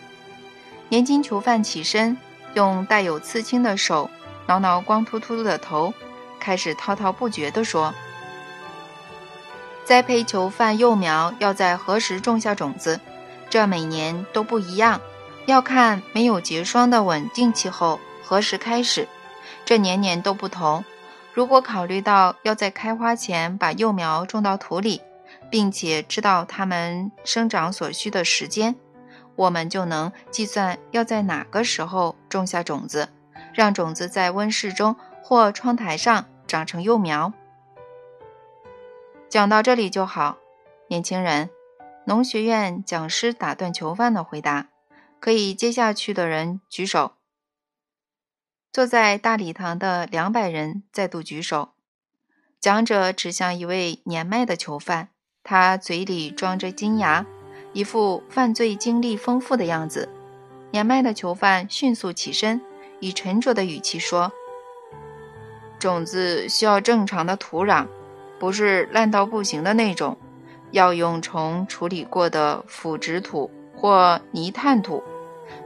[0.91, 2.19] 年轻囚犯起身，
[2.53, 4.11] 用带有刺青的手
[4.47, 5.93] 挠挠光秃秃的头，
[6.39, 7.95] 开始滔滔不绝地说
[9.85, 13.01] ：“栽培囚犯幼苗要在何时种下种子？
[13.51, 15.01] 这每年都不一样。”
[15.47, 19.07] 要看没有结霜的稳定气候何时开始，
[19.65, 20.85] 这年年都不同。
[21.33, 25.01] 如果考虑到要在开花前把幼苗种到土里，
[25.49, 28.75] 并且知道它们生长所需的时间，
[29.37, 33.09] 我们就能计算要在哪个时候种下种子，
[33.57, 37.33] 让种子在温室中或窗台上长成幼苗。
[39.29, 40.39] 讲到这里就好，
[40.89, 41.51] 年轻人。
[42.05, 44.69] 农学院讲师打断囚犯的回答。
[45.19, 47.15] 可以接下去的人举手。
[48.73, 51.71] 坐在大礼堂的两百人再度举手。
[52.61, 55.09] 讲者指向一位年迈的囚犯，
[55.43, 57.25] 他嘴里装着金牙，
[57.73, 60.09] 一副犯罪经历丰富的样子。
[60.71, 62.61] 年迈的囚犯迅速起身，
[63.01, 64.33] 以沉着的语气说
[65.79, 67.87] ：“种子需要正常的土壤，
[68.39, 70.17] 不是烂到不行的那种，
[70.71, 75.05] 要用虫处理过的腐殖土。”或泥炭土，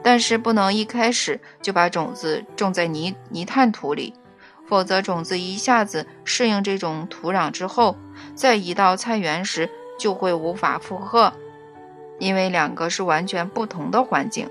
[0.02, 4.12] 但是不能一开始就把种子种在泥泥炭土里，
[4.66, 7.96] 否则种子一下子适应这种土壤之后，
[8.34, 11.32] 再移到菜园时就会无法负荷，
[12.18, 14.50] 因为两个是完全不同的环境，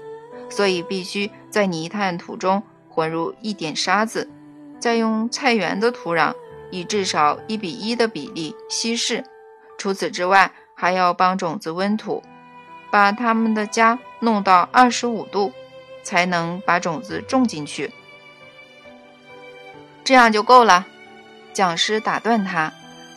[0.50, 4.30] 所以必须在泥炭土中混入一点沙子，
[4.80, 6.34] 再用菜园的土壤
[6.72, 9.24] 以至少一比一的比例稀释。
[9.78, 12.24] 除此之外，还要帮种子温土。
[12.92, 15.54] 把他们的家弄到二十五度，
[16.02, 17.92] 才能把种子种进去。
[20.04, 20.88] 这样就够了。
[21.54, 22.74] 讲师打断他：“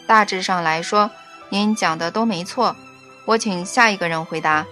[0.06, 1.10] 大致上来说，
[1.48, 2.76] 您讲的都没错。
[3.24, 4.66] 我请下一个人回答。”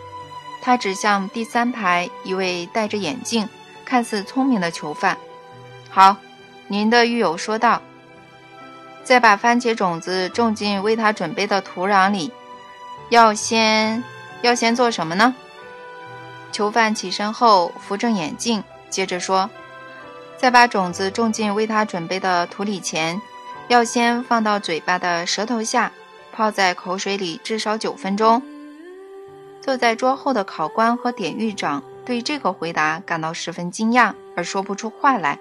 [0.62, 3.48] 他指向第三排一位戴着眼镜、
[3.84, 5.16] 看似聪明的囚犯。
[5.90, 6.16] “好，
[6.68, 7.82] 您的狱友说道。
[9.02, 12.30] 再把番茄种子种进为他准备的土壤里，
[13.08, 14.02] 要先……”
[14.42, 15.34] 要先做什么呢？
[16.50, 19.50] 囚犯起身后扶正眼镜，接着说
[20.40, 23.20] ：“在把种子种进为他准备的土里前，
[23.68, 25.92] 要先放到嘴巴的舌头下，
[26.32, 28.42] 泡在口水里至少九分钟。
[29.60, 35.38] 坐在桌后的考官和典狱长对这个回答感到十分惊讶，而说不出话来，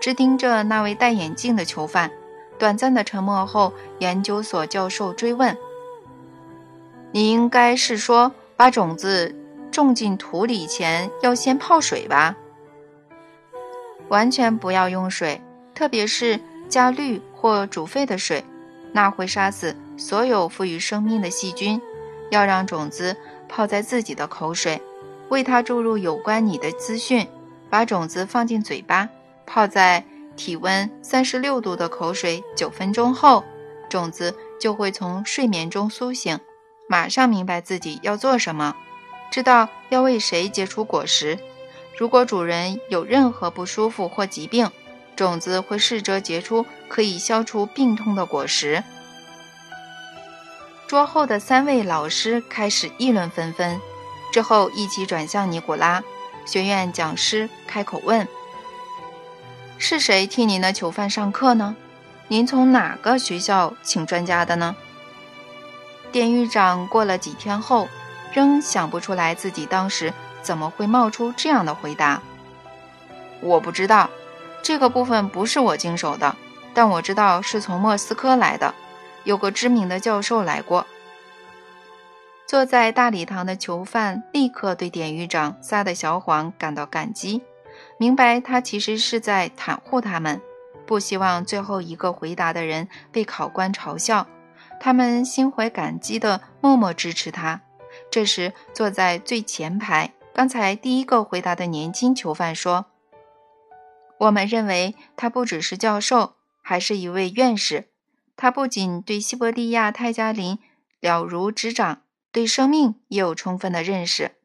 [0.00, 2.10] 只盯着那位戴眼镜的囚犯。
[2.58, 5.56] 短暂的沉默后，研究所教授追问
[7.12, 9.34] ：“你应该是说，把种子
[9.70, 12.36] 种进土里前要先泡水吧？”
[14.08, 15.40] 完全不要用水，
[15.74, 18.42] 特别是加氯或煮沸的水，
[18.92, 21.80] 那会杀死所有赋予生命的细菌。
[22.30, 23.16] 要让种子
[23.48, 24.80] 泡在自己的口水，
[25.28, 27.26] 为它注入有关你的资讯。
[27.70, 29.08] 把种子放进嘴巴，
[29.44, 30.02] 泡在
[30.36, 33.44] 体温三十六度的口水九分钟后，
[33.90, 36.40] 种子就会从睡眠中苏醒，
[36.88, 38.74] 马上明白自己要做什么，
[39.30, 41.38] 知道要为谁结出果实。
[41.98, 44.70] 如果主人有任何不舒服或疾病，
[45.14, 48.82] 种子会试着结出可以消除病痛的果实。
[50.88, 53.78] 桌后的三位老师开始议论纷纷，
[54.32, 56.02] 之后一起转向尼古拉。
[56.46, 58.26] 学院讲师开口问
[59.76, 61.76] ：“是谁替您的囚犯上课呢？
[62.28, 64.74] 您从哪个学校请专家的呢？”
[66.10, 67.86] 典狱长过了几天后，
[68.32, 70.12] 仍想不出来自己当时。
[70.40, 72.22] 怎么会冒出这样的回答？
[73.42, 74.08] 我不知道，
[74.62, 76.34] 这个部分不是我经手的，
[76.72, 78.72] 但我知道是从莫斯科来的，
[79.28, 80.86] 有个知名的教授来过。
[82.46, 87.42] 坐在大礼堂的囚犯立刻对典狱长撒的小谎感到感激，
[87.98, 90.40] 明白他其实是在袒护他们，
[90.86, 94.26] 不希望最后一个回答的人被考官嘲笑。
[94.80, 97.60] 他们心怀感激地默默支持他。
[98.10, 100.14] 这时，坐在最前排。
[100.32, 102.86] 刚才第一个回答的年轻囚犯说
[104.20, 107.87] ：“我们认为他不只是教授，还是一位院士。
[108.40, 110.60] 他不仅对西伯利亚泰加林
[111.00, 114.36] 了如指掌，对生命也有充分的认识。”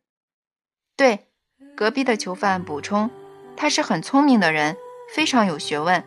[0.97, 1.27] 对，
[1.75, 3.11] 隔壁的囚犯补充
[3.55, 4.75] ：“他是很聪明的人，
[5.13, 6.03] 非常有学问。”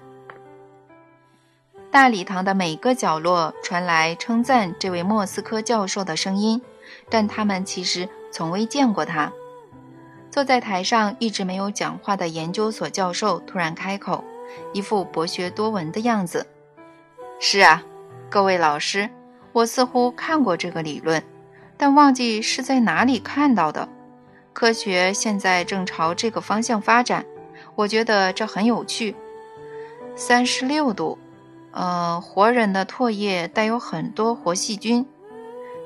[1.92, 6.60] 大礼堂的每个角落传来称赞这位莫斯科教授的声音，
[7.08, 9.32] 但他们其实从未见过他。
[10.28, 14.24] 坐在台上一直没有讲话的研究所教授突然开口，
[14.72, 16.46] 一副博学多闻的样子。
[17.38, 17.82] 是啊，
[18.30, 19.08] 各位老师，
[19.52, 21.22] 我似乎看过这个理论，
[21.76, 23.88] 但忘记是在哪里看到的。
[24.54, 27.26] 科学现在正朝这个方向发展，
[27.74, 29.14] 我觉得这很有趣。
[30.14, 31.18] 三十六度，
[31.72, 35.06] 呃，活人的唾液带有很多活细菌，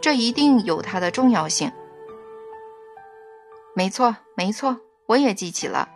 [0.01, 1.73] 这一定有它的重要性。
[3.75, 5.89] 没错，没错，我也记起了。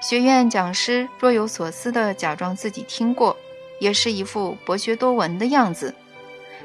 [0.00, 3.36] 学院讲师若有所思地假装自己听过，
[3.78, 5.94] 也是一副博学多闻的样子。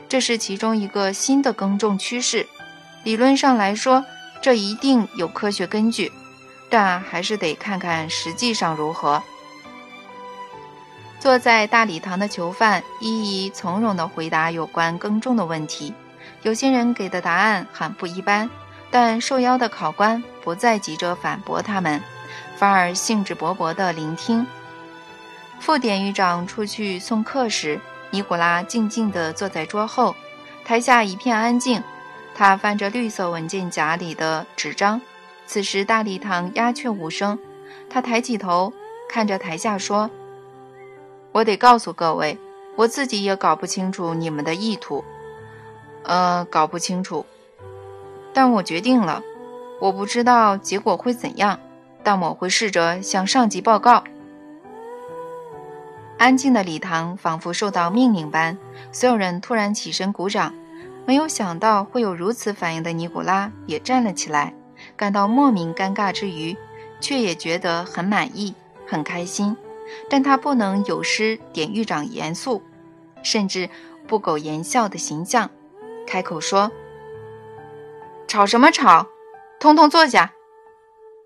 [0.08, 2.48] 这是其中一个新的耕种趋势。
[3.04, 4.04] 理论上来说，
[4.41, 6.12] 这一定有科学根据，
[6.69, 9.22] 但还是得看看实际上如何。
[11.19, 15.93] 坐在大礼堂的囚犯一一从容地回答有关耕种的问题，
[16.43, 18.50] 有些人给的答案很不一般。
[18.91, 22.02] 但受邀的考官不再急着反驳他们，
[22.58, 24.48] 反而兴致勃勃地聆听。
[25.60, 27.80] 副典狱长出去送客时，
[28.12, 30.15] 尼古拉静静地坐在桌后，
[30.65, 31.84] 台下一片安静。
[32.34, 35.00] 他翻着绿色文件夹里的纸张。
[35.45, 37.38] 此时大礼堂鸦雀无声。
[37.89, 38.72] 他抬起头，
[39.10, 40.10] 看着台下说
[41.34, 42.38] ：“我得告诉各位，
[42.76, 45.04] 我自己也搞不清楚你们的意图。
[46.04, 47.26] 呃，搞不清楚。”
[48.34, 49.22] 但我决定了，
[49.82, 51.60] 我不知道结果会怎样，
[52.04, 54.04] 但我会试着向上级报告。
[56.19, 58.58] 安静的礼堂仿佛受到命令般，
[58.91, 60.53] 所有人突然起身鼓掌。
[61.05, 64.53] 没有想到会有如此反应的尼古拉也站了起来，
[64.97, 66.58] 感到莫名尴尬之余，
[67.00, 68.54] 却也觉得很满意、
[68.85, 69.56] 很开心。
[70.10, 72.62] 但他不能有失典狱长严肃，
[73.23, 73.69] 甚至
[74.06, 75.50] 不苟言笑的形象，
[76.06, 76.69] 开口说。
[78.27, 79.08] 吵什么吵？
[79.58, 80.33] 通通坐下。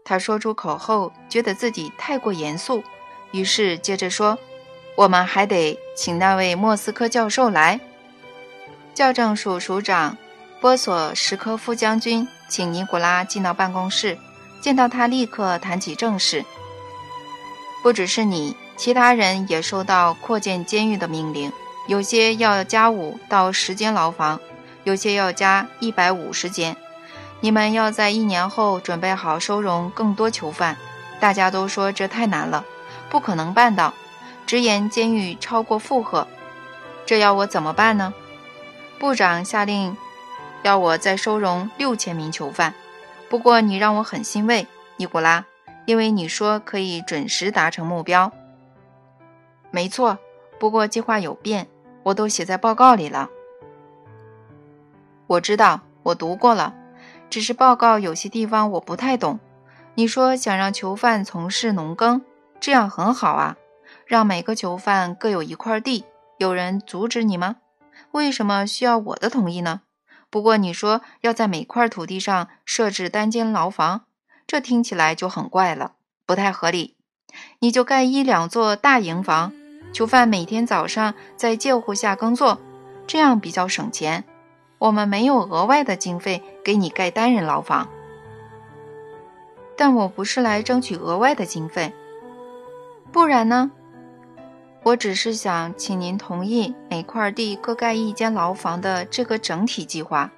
[0.05, 2.83] 他说出口后，觉得自己太过严肃，
[3.31, 4.37] 于是接着说
[4.95, 7.79] ：“我们还得请那位莫斯科教授来。”
[8.93, 10.17] 校政署署长
[10.61, 14.17] 波索什科夫将军请尼古拉进到办公室，
[14.61, 16.45] 见到他立刻谈起正事。
[17.81, 21.51] 不只是你，其他人也收到扩建监狱的命令，
[21.87, 24.39] 有些要加五到十间牢房，
[24.83, 26.77] 有些要加一百五十间。
[27.41, 30.77] 你们要在一年后准备好收容更多囚犯。
[31.19, 32.63] 大家都说这太难了，
[33.09, 33.93] 不可能办到，
[34.45, 36.27] 直言监狱超过负荷，
[37.05, 38.13] 这要我怎么办呢？
[38.99, 39.97] 部长下令，
[40.61, 42.73] 要我再收容六千名囚犯。
[43.29, 44.67] 不过你让我很欣慰，
[44.97, 45.45] 尼古拉，
[45.85, 48.31] 因为你说可以准时达成目标。
[49.71, 50.19] 没错，
[50.59, 51.67] 不过计划有变，
[52.03, 53.29] 我都写在报告里了。
[55.25, 56.73] 我知道，我读过了，
[57.29, 59.39] 只是报告有些地方我不太懂。
[59.95, 62.21] 你说想让囚犯从事农耕，
[62.59, 63.57] 这样很好啊，
[64.05, 66.05] 让每个囚犯各有一块地，
[66.37, 67.57] 有人阻止你吗？
[68.11, 69.81] 为什么需要我的同意呢？
[70.29, 74.05] 不过你说要在每块土地上设置单间牢房，
[74.47, 75.93] 这听起来就很怪了，
[76.25, 76.95] 不太合理。
[77.59, 79.53] 你就盖一两座大营房，
[79.91, 82.59] 囚犯每天早上在戒护下耕作，
[83.07, 84.23] 这样比较省钱。
[84.79, 87.87] 我们没有额外的经费给你盖单人牢房，
[89.77, 91.93] 但我不是来争取额外的经费，
[93.11, 93.71] 不然呢？
[94.83, 100.29] 我只是想请您同意每块地各盖一间牢房的这个整体计划。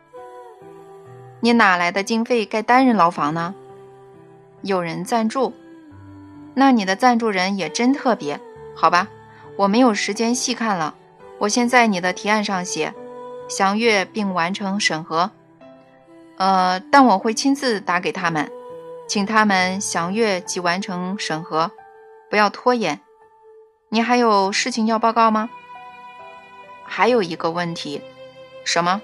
[1.39, 3.55] 你哪来的经费盖单人牢房呢？
[4.61, 5.53] 有人赞助，
[6.53, 8.39] 那你的赞助人也真特别，
[8.75, 9.07] 好吧？
[9.57, 10.95] 我没有时间细看了，
[11.39, 12.93] 我先在你的提案上写。
[13.47, 15.29] 详阅并完成审核，
[16.37, 18.51] 呃，但我会亲自打给他们，
[19.07, 21.69] 请他们详阅及完成审核，
[22.27, 22.99] 不要拖延。
[23.95, 25.49] 你还有事情要报告吗？
[26.83, 28.01] 还有一个问题，
[28.65, 29.01] 什么？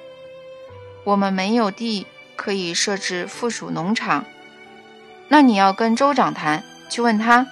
[1.05, 4.25] 我们没有地可以设置附属农场，
[5.29, 7.47] 那你要跟州长谈，去问他。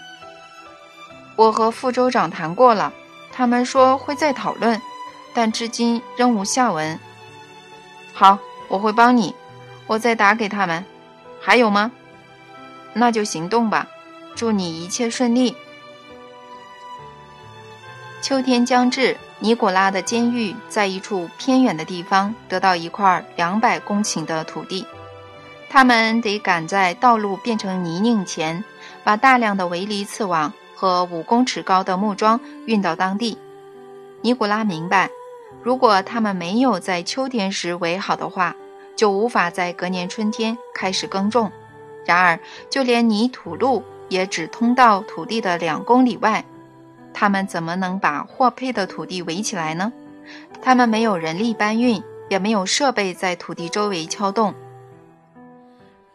[1.37, 2.91] 我和副州长谈过了，
[3.31, 4.81] 他们说会再讨论。
[5.33, 6.99] 但至今仍无下文。
[8.13, 9.33] 好，我会帮你，
[9.87, 10.83] 我再打给他们。
[11.39, 11.93] 还有吗？
[12.91, 13.87] 那就行动吧。
[14.35, 15.55] 祝你一切顺利。
[18.21, 24.85] 秋天将至，尼古拉的监狱在一处偏远的地方得到一块两百公顷的土地。
[25.69, 28.63] 他们得赶在道路变成泥泞前，
[29.03, 33.37] 把大量的围篱刺网和五公尺高的木桩运到当地。
[34.21, 35.09] 尼古拉明白。
[35.63, 38.55] 如果他们没有在秋天时围好的话，
[38.95, 41.51] 就无法在隔年春天开始耕种。
[42.05, 42.39] 然而，
[42.69, 46.45] 就连泥土路也只通到土地的两公里外，
[47.13, 49.91] 他们怎么能把获配的土地围起来呢？
[50.61, 54.53] 他们没有人力搬运，也没有设备在土地周围敲洞。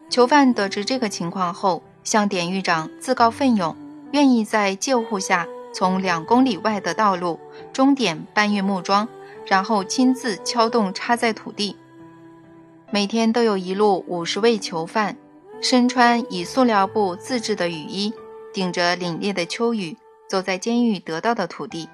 [0.09, 3.77] 囚犯得知这个情况后，向典狱长自告奋勇，
[4.13, 7.41] 愿意在救护下从两公里外的道路
[7.73, 9.09] 终点搬运木桩。
[9.47, 11.77] 然后亲自敲洞插在土地。
[12.91, 15.19] 每天都有一路五十位囚犯，
[15.61, 18.15] 身穿以塑料布自制的雨衣，
[18.55, 21.89] 顶着凛冽的秋雨，走在监狱得到的土地。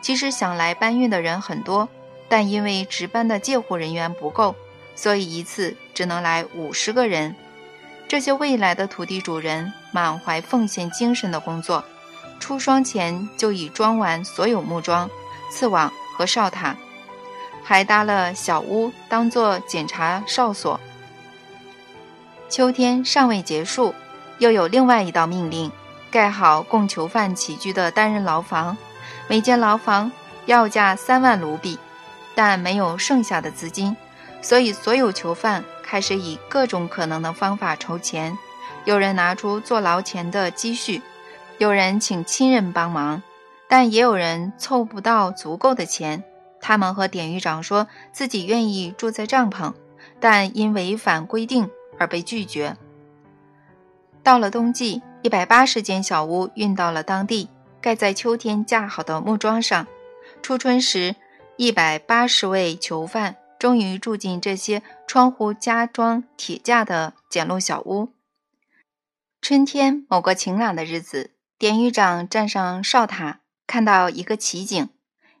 [0.00, 1.88] 其实想来搬运的人很多，
[2.28, 4.54] 但因为值班的戒护人员不够，
[4.94, 7.34] 所以一次只能来五十个人。
[8.06, 11.84] 这些未来的土地主人满怀奉献精神的工作，
[12.38, 15.10] 出霜前就已装完所有木桩、
[15.50, 15.92] 刺网。
[16.16, 16.76] 和哨塔，
[17.64, 20.78] 还搭了小屋当做检查哨所。
[22.48, 23.92] 秋天尚未结束，
[24.38, 25.72] 又有另外一道命令：
[26.14, 28.76] 盖好供囚犯起居的单人牢房，
[29.26, 30.12] 每间牢房
[30.46, 31.76] 要价三万卢比，
[32.36, 33.96] 但没有剩下的资金，
[34.40, 38.38] 所以所有囚犯开始以各种可能的方法筹钱。
[38.84, 41.02] 有人拿出坐牢前的积蓄，
[41.58, 43.20] 有人请亲人帮忙。
[43.66, 46.22] 但也有人凑不到足够的钱，
[46.60, 49.72] 他们和典狱长说自己愿意住在帐篷，
[50.20, 52.76] 但因违反规定而被拒绝。
[54.22, 57.48] 到了冬季，一百八十间小屋运到了当地，
[57.80, 59.86] 盖在秋天架好的木桩上。
[60.42, 61.16] 初春时，
[61.56, 68.10] 一百八十位囚犯终于住进这些窗户加装铁架的简陋小屋。
[69.40, 73.40] 春天某个晴朗的日子，典狱长站上哨塔。
[73.66, 74.90] 看到一个奇景，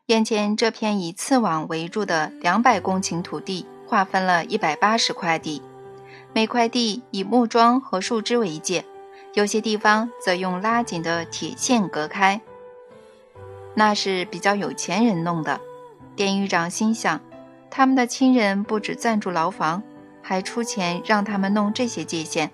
[0.06, 5.60] 眼前这片以刺网围住的两百公顷土地，划分了一百八十块地，
[6.32, 8.82] 每块地以木桩和树枝为界，
[9.34, 12.40] 有些地方则用拉紧的铁线隔开。
[13.74, 15.60] 那是比较有钱人弄的。
[16.14, 17.20] 典狱长心想，
[17.68, 19.82] 他们的亲人不止赞助牢房，
[20.22, 22.50] 还出钱让他们弄这些界限。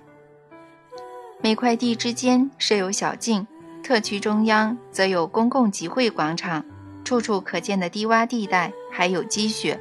[1.42, 3.46] 每块地之间设有小径。
[3.82, 6.64] 特区中央则有公共集会广场，
[7.02, 9.80] 处处可见的低洼地带还有积雪，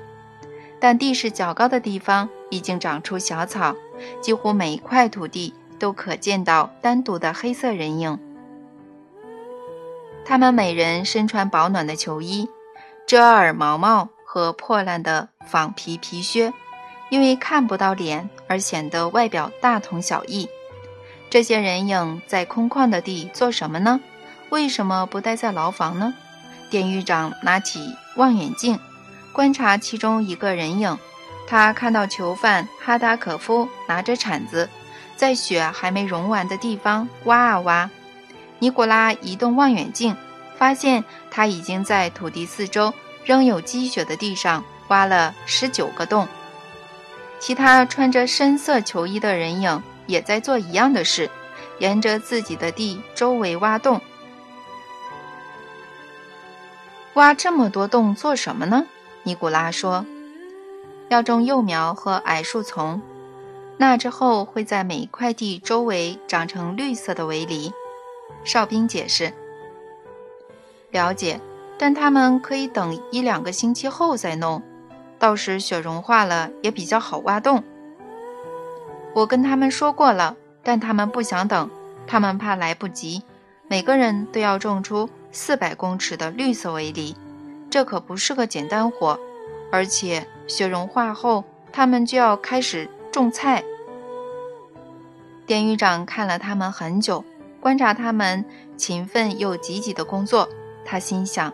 [0.79, 3.75] 但地势较高的地方已经长出小草，
[4.21, 8.19] 几乎每一块土地都可见到单独的黑色人影。
[10.25, 12.47] 他们每人身穿保暖的球衣，
[13.07, 16.53] 遮耳毛帽和破烂的仿皮皮靴，
[17.09, 20.47] 因为看不到脸而显得外表大同小异。
[21.31, 23.99] 这些人影在空旷的地做什么呢？
[24.49, 26.13] 为什么不待在牢房呢？
[26.69, 28.79] 典狱长拿起望远镜，
[29.33, 30.97] 观察其中一个人影。
[31.47, 34.69] 他看到囚犯哈达可夫拿着铲子，
[35.19, 37.89] 在雪还没融完的地方挖啊挖。
[38.59, 40.15] 尼古拉移动望远镜，
[40.57, 42.93] 发现他已经在土地四周
[43.25, 46.25] 仍有积雪的地上挖了十九个洞。
[47.37, 51.29] 其他穿着深色球衣的人影也在做一样的事，
[51.79, 53.99] 沿着自己的地周围挖洞。
[57.15, 58.85] 挖这么多洞做什么呢？
[59.23, 60.05] 尼古拉说
[61.09, 63.01] ：“要种幼苗和矮树丛，
[63.81, 67.71] 那之后会在每一块地周围长成绿色的围篱。”
[68.43, 69.33] 哨兵解释
[70.91, 71.39] ：“了解，
[71.77, 74.61] 但他们可以等一两个星期后再弄，
[75.17, 77.63] 到时雪融化了也比较好挖洞。”
[79.15, 81.69] 我跟他们说过了，但他们不想等，
[82.05, 83.23] 他们怕来不及。
[83.67, 87.15] 每个人都要种出四百公尺的绿色围篱，
[87.69, 89.17] 这可不是个简单活。
[89.71, 93.63] 而且雪融化后，他们就要开始种菜。
[95.45, 97.23] 典狱长看了他们很久。
[97.61, 98.45] 观察他们
[98.77, 100.47] 勤奋又积极的工作，
[100.85, 101.51] 他心想：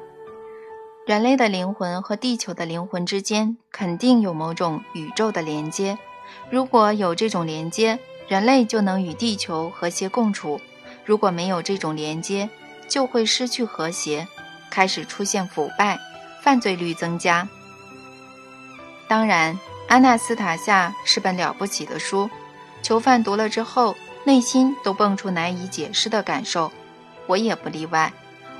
[1.08, 5.97] 人类的灵魂和地球的灵魂之间肯定有某种宇宙的连接。
[6.51, 7.97] 如果有这种连接，
[8.28, 10.60] 人类就能与地球和谐共处；
[11.03, 12.47] 如果没有这种连接，
[12.88, 14.28] 就会失去和谐，
[14.70, 15.97] 开始出现腐败，
[16.39, 17.49] 犯罪率增加。
[19.08, 19.56] 当然，
[19.88, 22.30] 《阿纳斯塔夏》是本了不起的书，
[22.82, 23.96] 囚犯读了之后。
[24.28, 26.72] 内心都蹦出难以解释的感受，
[27.28, 28.12] 我也不例外。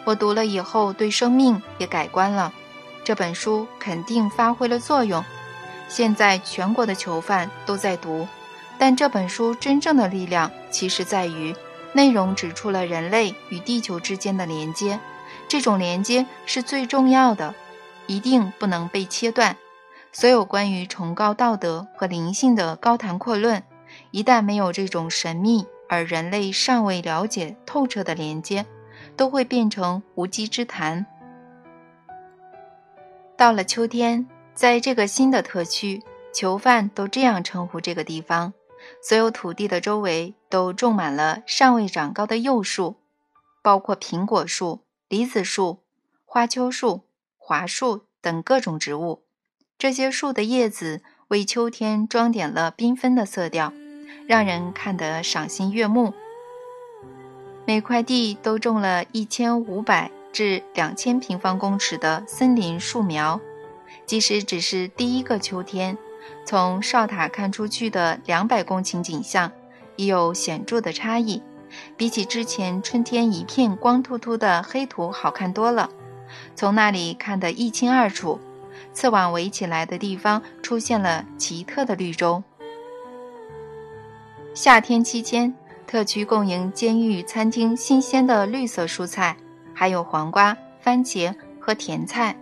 [0.04, 2.54] 我读了以后，对生命也改观了。
[3.04, 5.26] 这本书肯定发挥了作用。
[5.90, 8.28] 现在全国的囚犯都在读，
[8.78, 11.56] 但这本书真正的力量其实在于
[11.94, 15.00] 内容指出了人类与地球之间的连接，
[15.48, 17.56] 这种连接是最重要的，
[18.06, 19.58] 一定不能被切断。
[20.16, 23.62] 所有关于崇高道德和灵性的高谈阔论。
[24.12, 28.66] 一旦没有这种神秘而人类尚未了解透彻的连接，
[29.18, 31.06] 都会变成无稽之谈。
[33.36, 36.02] 到了秋天，在这个新的特区，
[36.34, 38.54] 囚犯都这样称呼这个地方。
[39.02, 42.96] 所有土地的周围都种满了尚未长高的幼树，
[43.62, 45.84] 包括苹果树、梨子树、
[46.24, 47.02] 花楸树、
[47.38, 49.25] 桦树等各种植物。
[49.78, 53.74] 这些树的叶子为秋天装点了缤纷的色调。
[54.28, 56.14] 让人看得赏心悦目。
[57.66, 63.40] 每块地都种了一千五百至两千平方公尺的森林树苗。
[64.06, 65.98] 即使只是第一个秋天，
[66.44, 69.52] 从哨塔看出去的两百公顷景象
[69.96, 71.42] 已有显著的差异，
[71.96, 75.90] 比起之前春天一片光秃秃的黑土好看多了。
[76.56, 78.40] 从那里看得一清二楚，
[78.96, 82.42] 刺网围起来的地方出现了奇特的绿洲。
[84.54, 85.54] 夏天期间，
[85.86, 89.36] 特区供应监狱餐厅新鲜的绿色蔬菜，
[89.74, 92.36] 还有黄瓜、番茄和甜菜。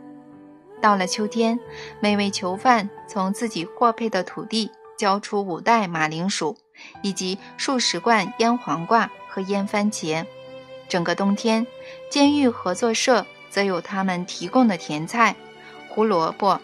[0.80, 1.60] 到了秋天，
[2.00, 6.56] 每位囚犯从自己获配的土地交出五袋马铃薯，
[7.02, 10.24] 以及数十罐腌黄瓜和腌番茄。
[10.88, 11.66] 整个冬天，
[12.12, 15.36] 监狱合作社则有他们提供的甜菜、
[15.94, 16.60] 胡萝卜、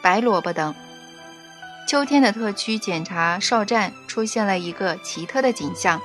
[0.00, 0.72] 白萝卜等。
[1.88, 6.00] 秋天的特区检查哨站出现了一个奇特的景象：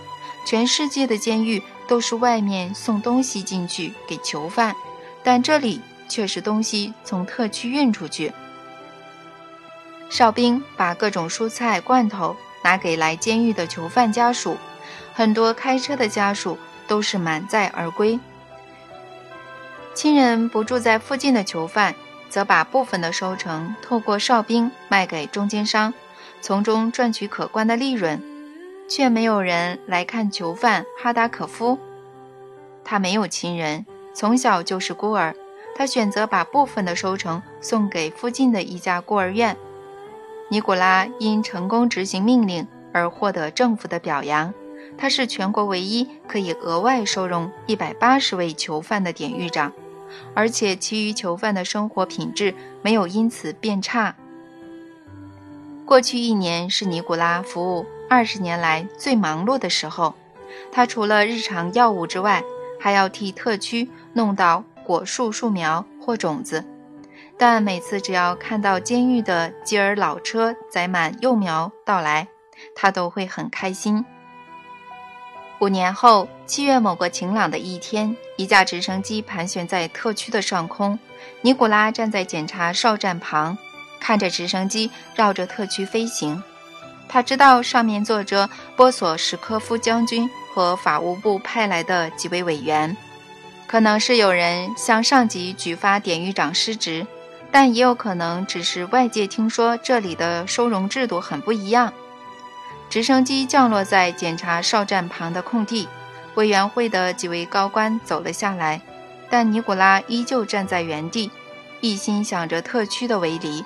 [0.47, 4.76] 全世界的监狱都是外面送东西进去给囚犯，
[5.24, 8.34] 但这里却是东西从特区运出去。
[10.09, 14.57] 哨兵把各种蔬菜罐头拿给来监狱的囚犯家属，
[15.13, 16.57] 很多开车的家属
[16.88, 18.20] 都是满载而归。
[19.93, 21.93] 亲人不住在附近的囚犯。
[22.36, 25.93] 则把部分的收成透过哨兵卖给中间商，
[26.41, 28.21] 从中赚取可观的利润，
[28.89, 31.79] 却没有人来看囚犯哈达可夫。
[32.83, 35.33] 他没有亲人，从小就是孤儿。
[35.77, 39.55] 他选择把部分的收成送给附近的一家孤儿院。
[40.49, 44.53] 尼古拉因成功执行命令而获得政府的表扬。
[44.97, 49.71] 他是全国唯一可以额外收容一百八十位囚犯的典狱长。
[50.34, 54.16] 而且，其余囚犯的生活品质没有因此变差。
[55.86, 60.16] 过去一年是尼古拉服务二十年来最忙碌的时候。
[60.72, 62.43] 他除了日常药物之外，
[62.80, 66.64] 还要替特区弄到果树树苗或种子。
[67.38, 72.30] 但每次只要看到监狱的吉尔老车载满幼苗到来，
[72.74, 74.06] 他都会很开心。
[75.60, 80.97] 五年后，七月某个晴朗的一天，一架直升机盘旋在特区的上空。
[81.41, 83.57] 尼古拉站在检查哨站旁，
[83.99, 86.41] 看着直升机绕着特区飞行。
[87.07, 92.95] 他知道上面坐着波索什科夫将军和法务部派来的几位委员，
[93.65, 97.05] 可能是有人向上级举发典狱长失职。
[97.51, 101.91] 但也有可能只是外界听说这里的收容制度很不一样。
[102.89, 105.87] 直升机降落在检查哨站旁的空地，
[106.36, 108.81] 委员会的几位高官走了下来，
[109.29, 111.31] 但尼古拉依旧站在原地，
[111.81, 113.65] 一心想着特区的围篱。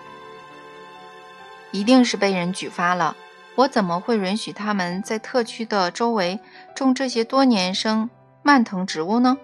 [1.72, 3.16] 一定是被人举发了，
[3.56, 6.40] 我怎么会允许他们在特区的周围
[6.74, 8.10] 种这些多年生
[8.42, 9.38] 蔓藤植物呢？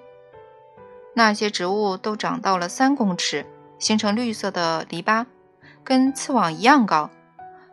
[1.14, 3.46] 那些植物都长到了三公尺。
[3.78, 5.26] 形成绿色的篱笆，
[5.84, 7.10] 跟刺网一样高，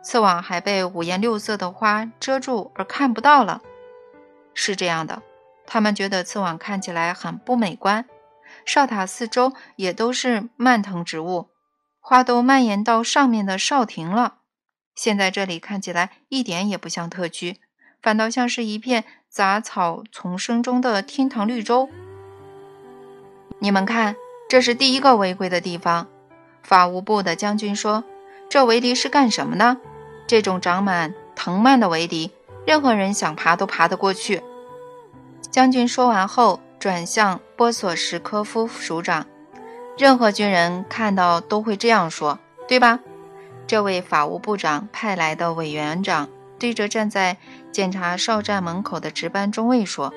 [0.03, 3.61] 刺网还被五颜六色的花遮住而看不到了。
[4.53, 5.21] 是这样的，
[5.73, 8.05] 他们觉得刺网看起来很不美观。
[8.63, 11.47] 哨塔四周也都是蔓藤植物，
[11.99, 14.35] 花都蔓延到上面的哨亭了。
[14.93, 17.59] 现在这里看起来一点也不像特区，
[18.03, 21.89] 反倒像是一片杂草丛生中的天堂绿洲。
[23.57, 24.15] 你们看。
[24.47, 26.07] 这是第一个违规的地方，
[26.61, 28.03] 法务部的将军说
[28.47, 29.79] ：“这围篱是干什么呢？
[30.27, 32.29] 这种长满藤蔓的围篱，
[32.67, 34.43] 任何人想爬都爬得过去。”
[35.53, 39.27] 将军说完后，转向波索什科夫署长
[39.95, 42.99] ：“任何军人看到都会这样说，对吧？”
[43.67, 46.27] 这位法务部长派来的委员长
[46.57, 47.37] 对着站在
[47.71, 50.11] 检查哨站门口的值班中尉说：“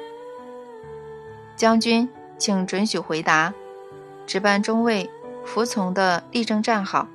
[1.54, 2.08] 将军，
[2.38, 3.52] 请准许回答。”
[4.26, 5.10] 值班中尉
[5.44, 7.08] 服从的立正站好。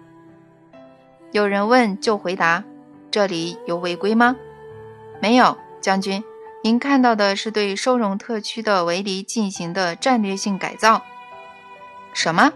[1.31, 2.63] 有人问就回答
[3.09, 4.35] ：“这里有违规吗
[5.19, 6.23] ？”“没有，将军。
[6.63, 11.03] 您看到的是对收容特区的围篱进行的战略性改造。
[12.13, 12.53] ”“什么？”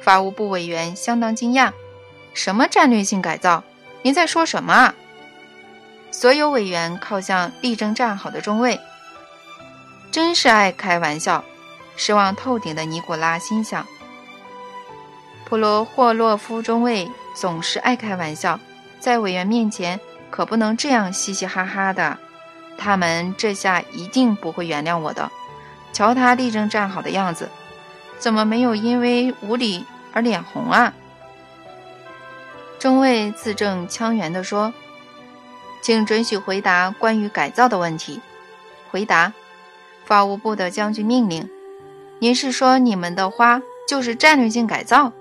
[0.00, 1.72] 法务部委员相当惊讶。
[2.34, 3.64] “什么战略性改造？
[4.02, 4.94] 您在说什么啊？”
[6.10, 8.78] 所有委员靠向力争站好的中尉。
[10.10, 11.44] 真是爱开玩笑。
[11.94, 13.86] 失望透顶的尼古拉心想
[15.44, 18.58] ：“普罗霍洛夫中尉总是爱开玩笑，
[18.98, 22.18] 在委员面前可不能这样嘻嘻哈哈的。
[22.78, 25.30] 他们这下一定不会原谅我的。
[25.92, 27.48] 瞧他立正站好的样子，
[28.18, 30.94] 怎么没有因为无礼而脸红啊？”
[32.78, 34.72] 中尉字正腔圆地说
[35.82, 38.20] ：“请准许回答关于改造的问题。”
[38.90, 39.32] 回答。
[40.04, 41.48] 法务部的将军命令。
[42.18, 45.12] 您是说你们的花就是战略性改造？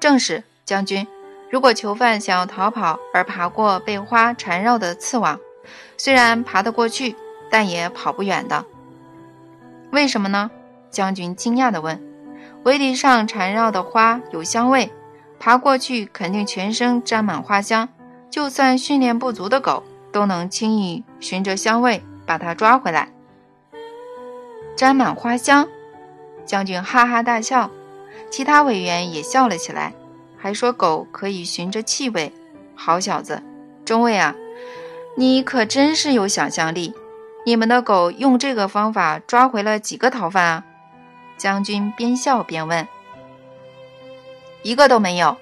[0.00, 1.06] 正是，将军。
[1.50, 5.38] 如果囚犯想要逃跑而爬过被花缠绕的刺网，
[5.96, 7.16] 虽然爬得过去，
[7.50, 8.64] 但也跑不远的。
[9.90, 10.50] 为什么呢？
[10.90, 12.02] 将军惊讶地问。
[12.64, 14.90] 围篱上缠绕的花有香味，
[15.38, 17.88] 爬过去肯定全身沾满花香，
[18.28, 23.08] 就算训练不足的狗都能轻易循着香味把它抓回来。
[24.76, 25.68] 沾满花香。
[26.44, 27.70] 将军哈哈大笑，
[28.30, 29.92] 其他委员也笑了起来，
[30.36, 32.32] 还说狗可以循着气味。
[32.76, 33.42] 好小子，
[33.84, 34.34] 中尉啊，
[35.18, 36.92] 你可真是有想象力。
[37.46, 40.64] 你们的狗用这个方法抓回了几个逃犯啊？
[41.38, 42.86] 将军边笑边问。
[44.62, 45.36] 一个都没有，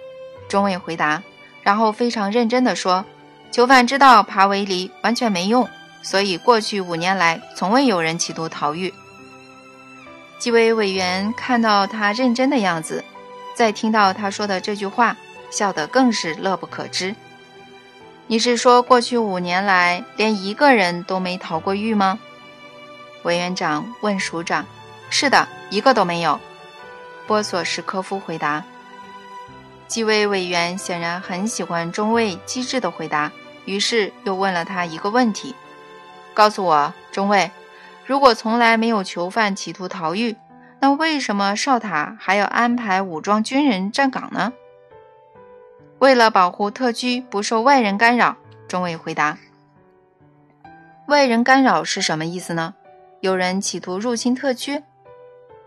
[0.49, 1.23] 中尉回答，
[1.63, 3.05] 然后非常认真地说
[3.51, 5.69] ：“囚犯知道爬围篱完全没用，
[6.03, 8.95] 所以过去五年来从未有人企图逃狱。”
[10.39, 13.03] 几位委员看到他认真的样子，
[13.55, 15.17] 再听到他说的这句话，
[15.51, 17.17] 笑得更是乐不可支。
[18.27, 22.19] 你是说，过去五年来连一个人都没逃过狱吗？
[23.23, 24.65] 委员长问署长。
[25.11, 26.41] 是的，一个都没有。
[27.27, 28.65] 波索什科夫回答。
[29.87, 33.31] 几位委员显然很喜欢中尉机智的回答，
[33.67, 35.55] 于是又问了他一个问题：
[36.33, 37.51] 告诉我，中尉。
[38.07, 40.37] 如果从来没有囚犯企图逃狱，
[40.81, 44.55] 那为什么哨塔还要安排武装军人站岗呢？
[45.99, 48.37] 为了保护特区不受外人干扰，
[48.69, 49.39] 中尉回答。
[51.07, 52.75] 外人干扰是什么意思呢？
[53.21, 54.83] 有人企图入侵特区？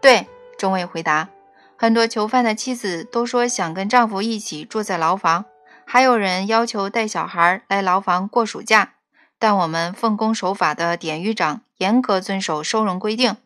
[0.02, 1.30] 对，中尉回答。
[1.76, 5.46] 很多囚犯的妻子都说想跟丈夫一起住在牢房，
[5.86, 8.94] 还有人要求带小孩来牢房过暑假。
[9.40, 13.38] 但我们奉公守法的典狱长严格遵守收容规定，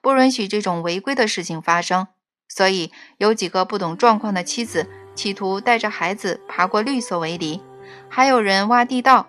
[0.00, 2.06] 不允许这种违规的事情发生。
[2.48, 7.60] 所以，有几个不懂状况的妻子企图带着孩子爬过绿色围篱，
[8.08, 9.26] 还有人挖地道。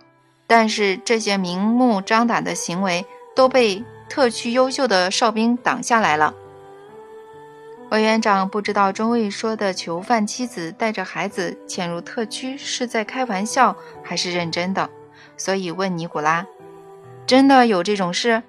[0.47, 3.05] 但是，这些明目张胆的行为
[3.36, 6.34] 都被特区优秀的哨兵挡下来了。
[7.91, 14.89] 委员长不知道中尉说的囚犯妻子带着孩子潜入特区是在开玩笑还是认真的，
[15.38, 16.45] 所以问尼古拉
[17.27, 18.43] ：“真的有这种事？”“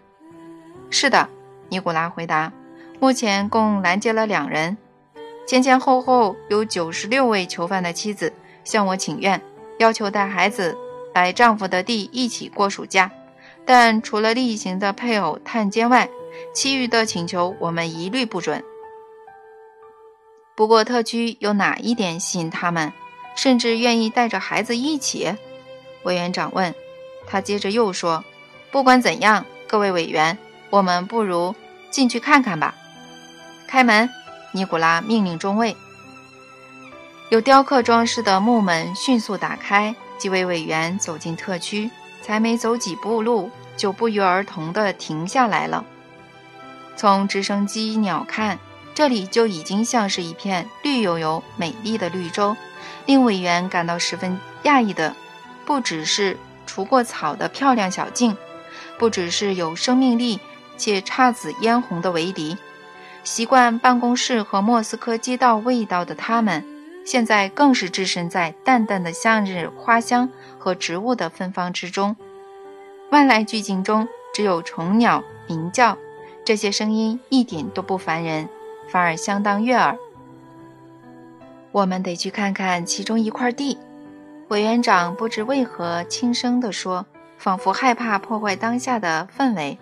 [0.91, 1.29] 是的。”
[1.71, 2.53] 尼古拉回答。
[3.01, 4.77] 目前共拦截了两人，
[5.47, 8.33] 前前后后有九十六位囚犯的妻子
[8.65, 9.41] 向我请愿，
[9.79, 10.77] 要求带孩子
[11.15, 13.11] 来丈夫的地一起过暑假。
[13.65, 16.09] 但除了例行的配偶探监外，
[16.55, 18.65] 其余的请求我们一律不准。
[20.55, 22.93] 不过特区有哪一点吸引他们，
[23.37, 25.33] 甚至愿意带着孩子一起？
[26.05, 26.75] 委员长问。
[27.25, 28.25] 他接着又说
[28.73, 30.37] ：“不管怎样，各位委员，
[30.71, 31.55] 我们不如
[31.89, 32.75] 进去看看吧。”
[33.69, 34.11] 开门，
[34.53, 35.77] 尼古拉命令中尉。
[37.31, 41.91] 有雕刻装饰的木门迅速打开，几位委员走进特区，
[42.23, 45.85] 才没走几步路，就不约而同地停下来了。
[46.95, 48.59] 从直升机鸟看，
[48.95, 52.55] 这里就已经像是一片绿油油、美丽的绿洲。
[53.07, 55.17] 令委员感到十分讶异的，
[55.65, 56.37] 不只是
[56.67, 58.37] 除过草的漂亮小径，
[58.99, 60.39] 不只是有生命力
[60.77, 62.57] 且姹紫嫣红的围篱。
[63.25, 66.65] 习惯办公室和莫斯科街道味道的他们，
[67.05, 72.17] 现在更是置身在淡淡的向日花香和植物的芬芳之中。
[73.11, 75.97] 万籁俱静中，只有虫鸟鸣叫，
[76.45, 78.49] 这些声音一点都不烦人，
[78.89, 79.97] 反而相当悦耳。
[81.71, 83.79] 我们得去看看其中一块地，
[84.49, 87.07] 委员长不知为何轻声地说，
[87.39, 89.79] 仿佛害怕破坏当下的氛围。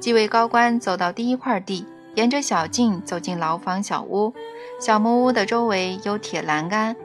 [0.00, 1.86] 几位高官走到第一块地。
[2.18, 4.34] 沿着小径走进牢房小屋，
[4.80, 6.96] 小木屋的周围有铁栏杆，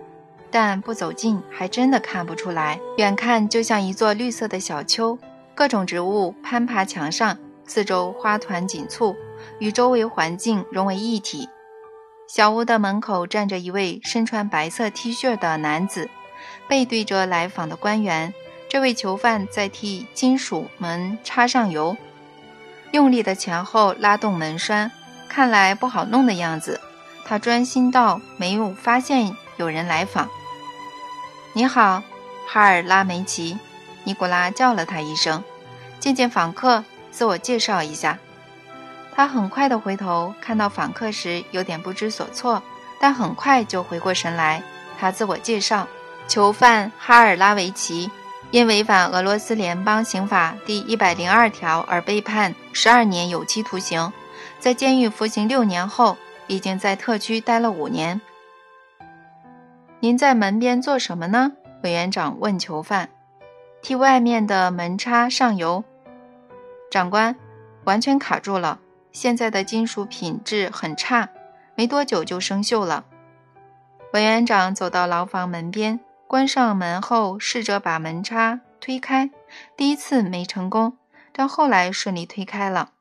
[0.49, 2.79] 但不走近还真的看不出来。
[2.97, 5.15] 远看就像一座绿色的小丘，
[5.53, 9.15] 各种植物攀爬墙上，四周花团锦簇，
[9.59, 11.47] 与周围环境融为一体。
[12.27, 16.09] 小屋的门口站着一位身穿白色 T 恤的男子，
[16.67, 18.33] 背对着来访的官员。
[18.67, 21.95] 这位囚犯在替金属门插上油，
[22.93, 24.91] 用力的前后拉动门栓。
[25.33, 26.79] 看来不好弄的样子，
[27.25, 30.29] 他专心到没有发现有人来访。
[31.53, 32.03] 你好，
[32.47, 33.57] 哈尔拉梅奇，
[34.03, 35.43] 尼古拉叫了他一声，
[35.99, 38.19] 见见访客，自我介绍一下。
[39.15, 42.61] 他很快的回头，看到访客时有点不知所措，
[42.99, 44.61] 但很快就回过神来。
[44.99, 45.87] 他自我介绍：
[46.27, 48.11] 囚犯哈尔拉维奇，
[48.51, 54.13] 因违反俄罗斯联邦刑法第一百零二条而被判十二年有期徒刑。
[54.63, 56.15] 在监狱服刑六年后，
[56.47, 58.21] 已经在特区待了五年。
[59.99, 61.51] 您在门边做什么呢？
[61.83, 63.09] 委员长问囚犯。
[63.81, 65.83] 替外面的门插上油。
[66.89, 67.35] 长官，
[67.83, 68.79] 完全卡住了。
[69.11, 71.27] 现在的金属品质很差，
[71.75, 73.03] 没多久就生锈了。
[74.13, 79.29] 委员长走到牢房门边，关上门后，试着把门插推开。
[79.75, 80.97] 第一次没成功，
[81.33, 82.91] 但后来顺利推开了。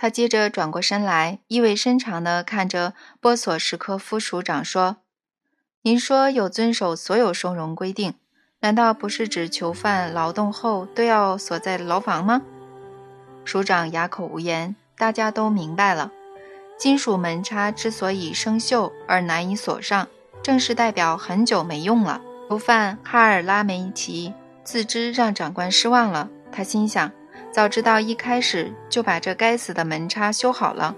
[0.00, 4.98] 他接着转过身来，意味深长地看着波索什科夫署长说
[5.82, 8.14] ：“您说有遵守所有收容规定，
[8.60, 12.42] 难道不是指囚犯劳动后都要锁在牢房吗？”
[13.44, 14.76] 署长哑口无言。
[14.96, 16.12] 大家都明白了，
[16.76, 20.08] 金属门插之所以生锈而难以锁上，
[20.42, 22.20] 正是代表很久没用了。
[22.48, 24.32] 囚犯哈尔拉梅奇
[24.64, 27.12] 自知让长官失望了，他心想。
[27.50, 30.94] 早知道一开始就把这该死的门插修好了，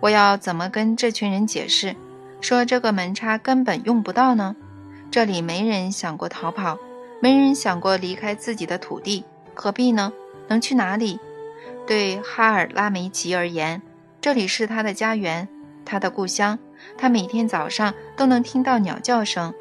[0.00, 1.94] 我要怎么跟这群人解释，
[2.40, 4.56] 说这个门插根本用不到呢？
[5.10, 6.78] 这里没人想过逃跑，
[7.20, 9.24] 没人想过离开自己的土地，
[9.54, 10.12] 何必呢？
[10.48, 11.20] 能去哪里？
[11.86, 13.80] 对哈尔拉梅奇而言，
[14.20, 15.46] 这里是他的家园，
[15.84, 16.58] 他的故乡。
[16.98, 19.54] 他每天早上都能听到鸟叫声，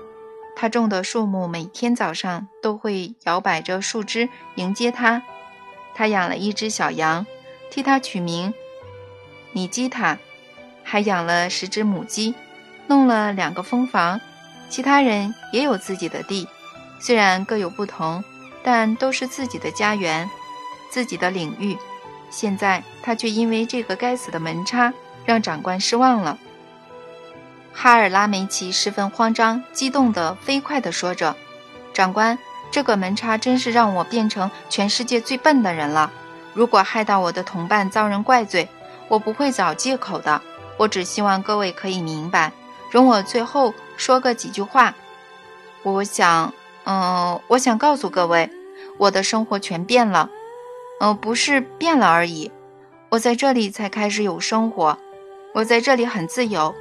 [0.56, 5.22] 他种的树木每天早上都会摇摆着树枝迎接他。
[5.94, 7.26] 他养了一只小羊，
[7.70, 8.54] 替它取名
[9.52, 10.18] 米基塔，
[10.84, 12.34] 还养了十只母鸡，
[12.88, 14.20] 弄了两个蜂房。
[14.70, 16.48] 其他人也有自己的地，
[17.00, 18.24] 虽然各有不同，
[18.64, 20.30] 但都是自己的家园，
[20.90, 21.78] 自己的领域。
[22.30, 24.94] 现在他却因为这个该死的门插，
[25.26, 26.38] 让长官失望了。
[27.74, 31.36] 哈尔拉梅奇十分慌张，激动地飞快地说着
[31.94, 32.40] ：“长官。”
[32.72, 36.12] 这个门差真是让我变成全世界最笨的人了。
[36.54, 38.68] 如果害到我的同伴遭人怪罪，
[39.10, 40.42] 我不会找借口的。
[40.78, 42.54] 我只希望各位可以明白。
[42.90, 44.96] 容我最后说个几句话。
[45.84, 46.54] 我想，
[46.86, 48.50] 嗯，我想告诉各位，
[48.98, 50.30] 我的生活全变了。
[51.00, 52.52] 嗯，不是变了而已。
[53.10, 54.98] 我在这里才开始有生活。
[55.54, 56.74] 我在这里很自由，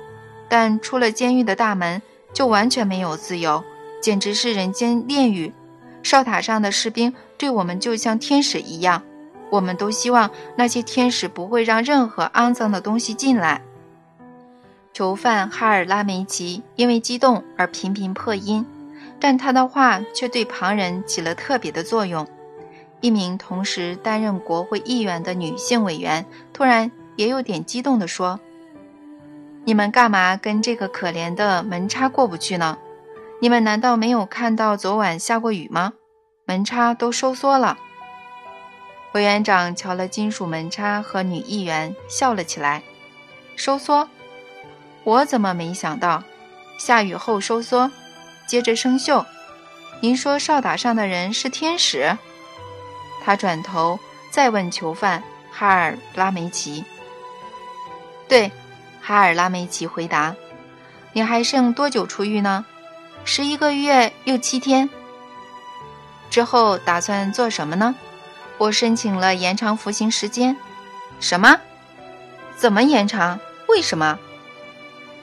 [0.49, 2.01] 但出了监狱的大门，
[2.33, 3.65] 就完全没有自由，
[4.01, 5.53] 简直是人间炼狱。
[6.03, 9.03] 哨塔上的士兵对我们就像天使一样。
[9.51, 13.61] 我们都希望那些天使不会让任何肮脏的东西进来。
[14.93, 18.65] 囚犯哈尔拉梅奇因为激动而频频破音，
[19.19, 22.27] 但他的话却对旁人起了特别的作用。
[23.01, 28.39] 一名同时担任国会议员的女性委员突然也有点激动地说
[29.65, 32.79] ：“你们干嘛跟这个可怜的门插过不去呢？
[33.41, 35.95] 你们难道没有看到昨晚下过雨吗？
[36.45, 37.79] 门插都收缩了。”
[39.13, 42.83] 委员长瞧了金属门插和女议员，笑了起来。
[43.57, 44.09] 收缩？
[45.03, 46.23] 我怎么没想到？
[46.79, 47.91] 下雨后收缩，
[48.47, 49.25] 接着生锈。
[50.01, 52.17] 您说哨塔上的人是天使？
[53.23, 53.99] 他转头
[54.31, 56.85] 再问囚犯哈尔拉梅奇。
[58.29, 58.53] 对，
[59.01, 60.37] 哈尔拉梅奇回答。
[61.13, 62.65] 你还剩多久出狱呢？
[63.33, 64.91] 十一个月又七天。
[66.31, 67.95] 之后打算做什么呢？
[68.59, 70.57] 我申请了延长服刑时间，
[71.21, 71.61] 什么？
[72.57, 73.39] 怎么延长？
[73.69, 74.19] 为什么？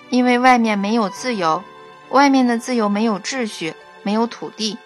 [0.10, 1.62] 因为外面没有自由，
[2.12, 4.78] 外面的自由没有秩序，没有土地，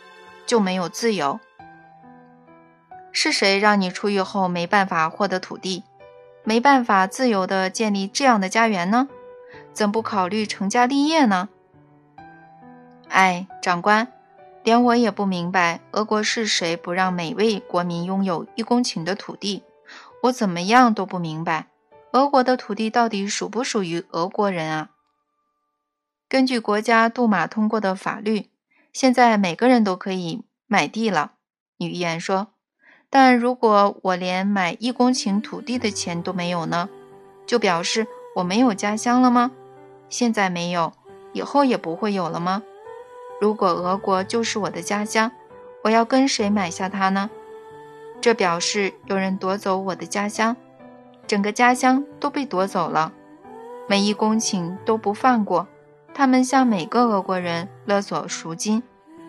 [0.47, 1.39] 就没有自由。
[3.11, 5.83] 是谁让你出狱后没办法获得土地，
[6.43, 9.07] 没办法自由地建立这样的家园呢？
[9.73, 11.49] 怎不考虑成家立业呢？
[13.11, 14.07] 哎，长官。
[14.63, 19.63] 连我也不明白，俄国是谁不让每位国民拥有一公顷的土地？
[20.23, 21.67] 我怎么样都不明白，
[22.11, 24.91] 俄国的土地到底属不属于俄国人啊？
[26.29, 28.49] 根据国家杜马通过的法律，
[28.93, 31.33] 现在每个人都可以买地了。
[31.77, 32.49] 女议员说
[33.09, 36.87] ：“但如果我连买一公顷土地的钱都没有呢？
[37.47, 38.05] 就表示
[38.35, 39.51] 我没有家乡了吗？
[40.07, 40.93] 现在没有，
[41.33, 42.61] 以后也不会有了吗？”
[43.41, 45.31] 如果俄国就是我的家乡，
[45.83, 47.27] 我要跟谁买下它呢？
[48.21, 50.55] 这表示有人夺走我的家乡，
[51.25, 53.11] 整个家乡都被夺走了，
[53.87, 55.67] 每一公顷都不放过。
[56.13, 58.83] 他们向每个俄国人勒索赎金，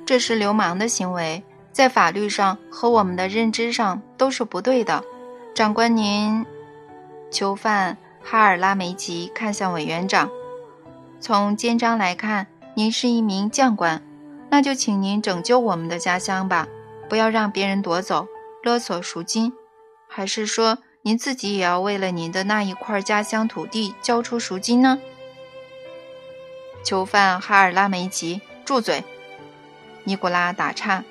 [0.04, 1.42] 这是流氓的行为，
[1.72, 5.02] 在法律上和我们的认知上都是不对的。
[5.54, 6.44] 长官，您，
[7.30, 10.28] 囚犯哈尔拉梅奇看向委员长，
[11.18, 12.46] 从肩章来看。
[12.74, 14.02] 您是一名将官，
[14.50, 16.66] 那就请您拯救我们的家乡吧，
[17.08, 18.26] 不要让别人夺走、
[18.62, 19.52] 勒索赎金。
[20.08, 24.98] 还是说您自己也要为了您的那一块家乡土地交出赎金呢？
[26.84, 29.04] 囚犯哈尔拉梅吉，住嘴！
[30.04, 31.04] 尼古拉打岔。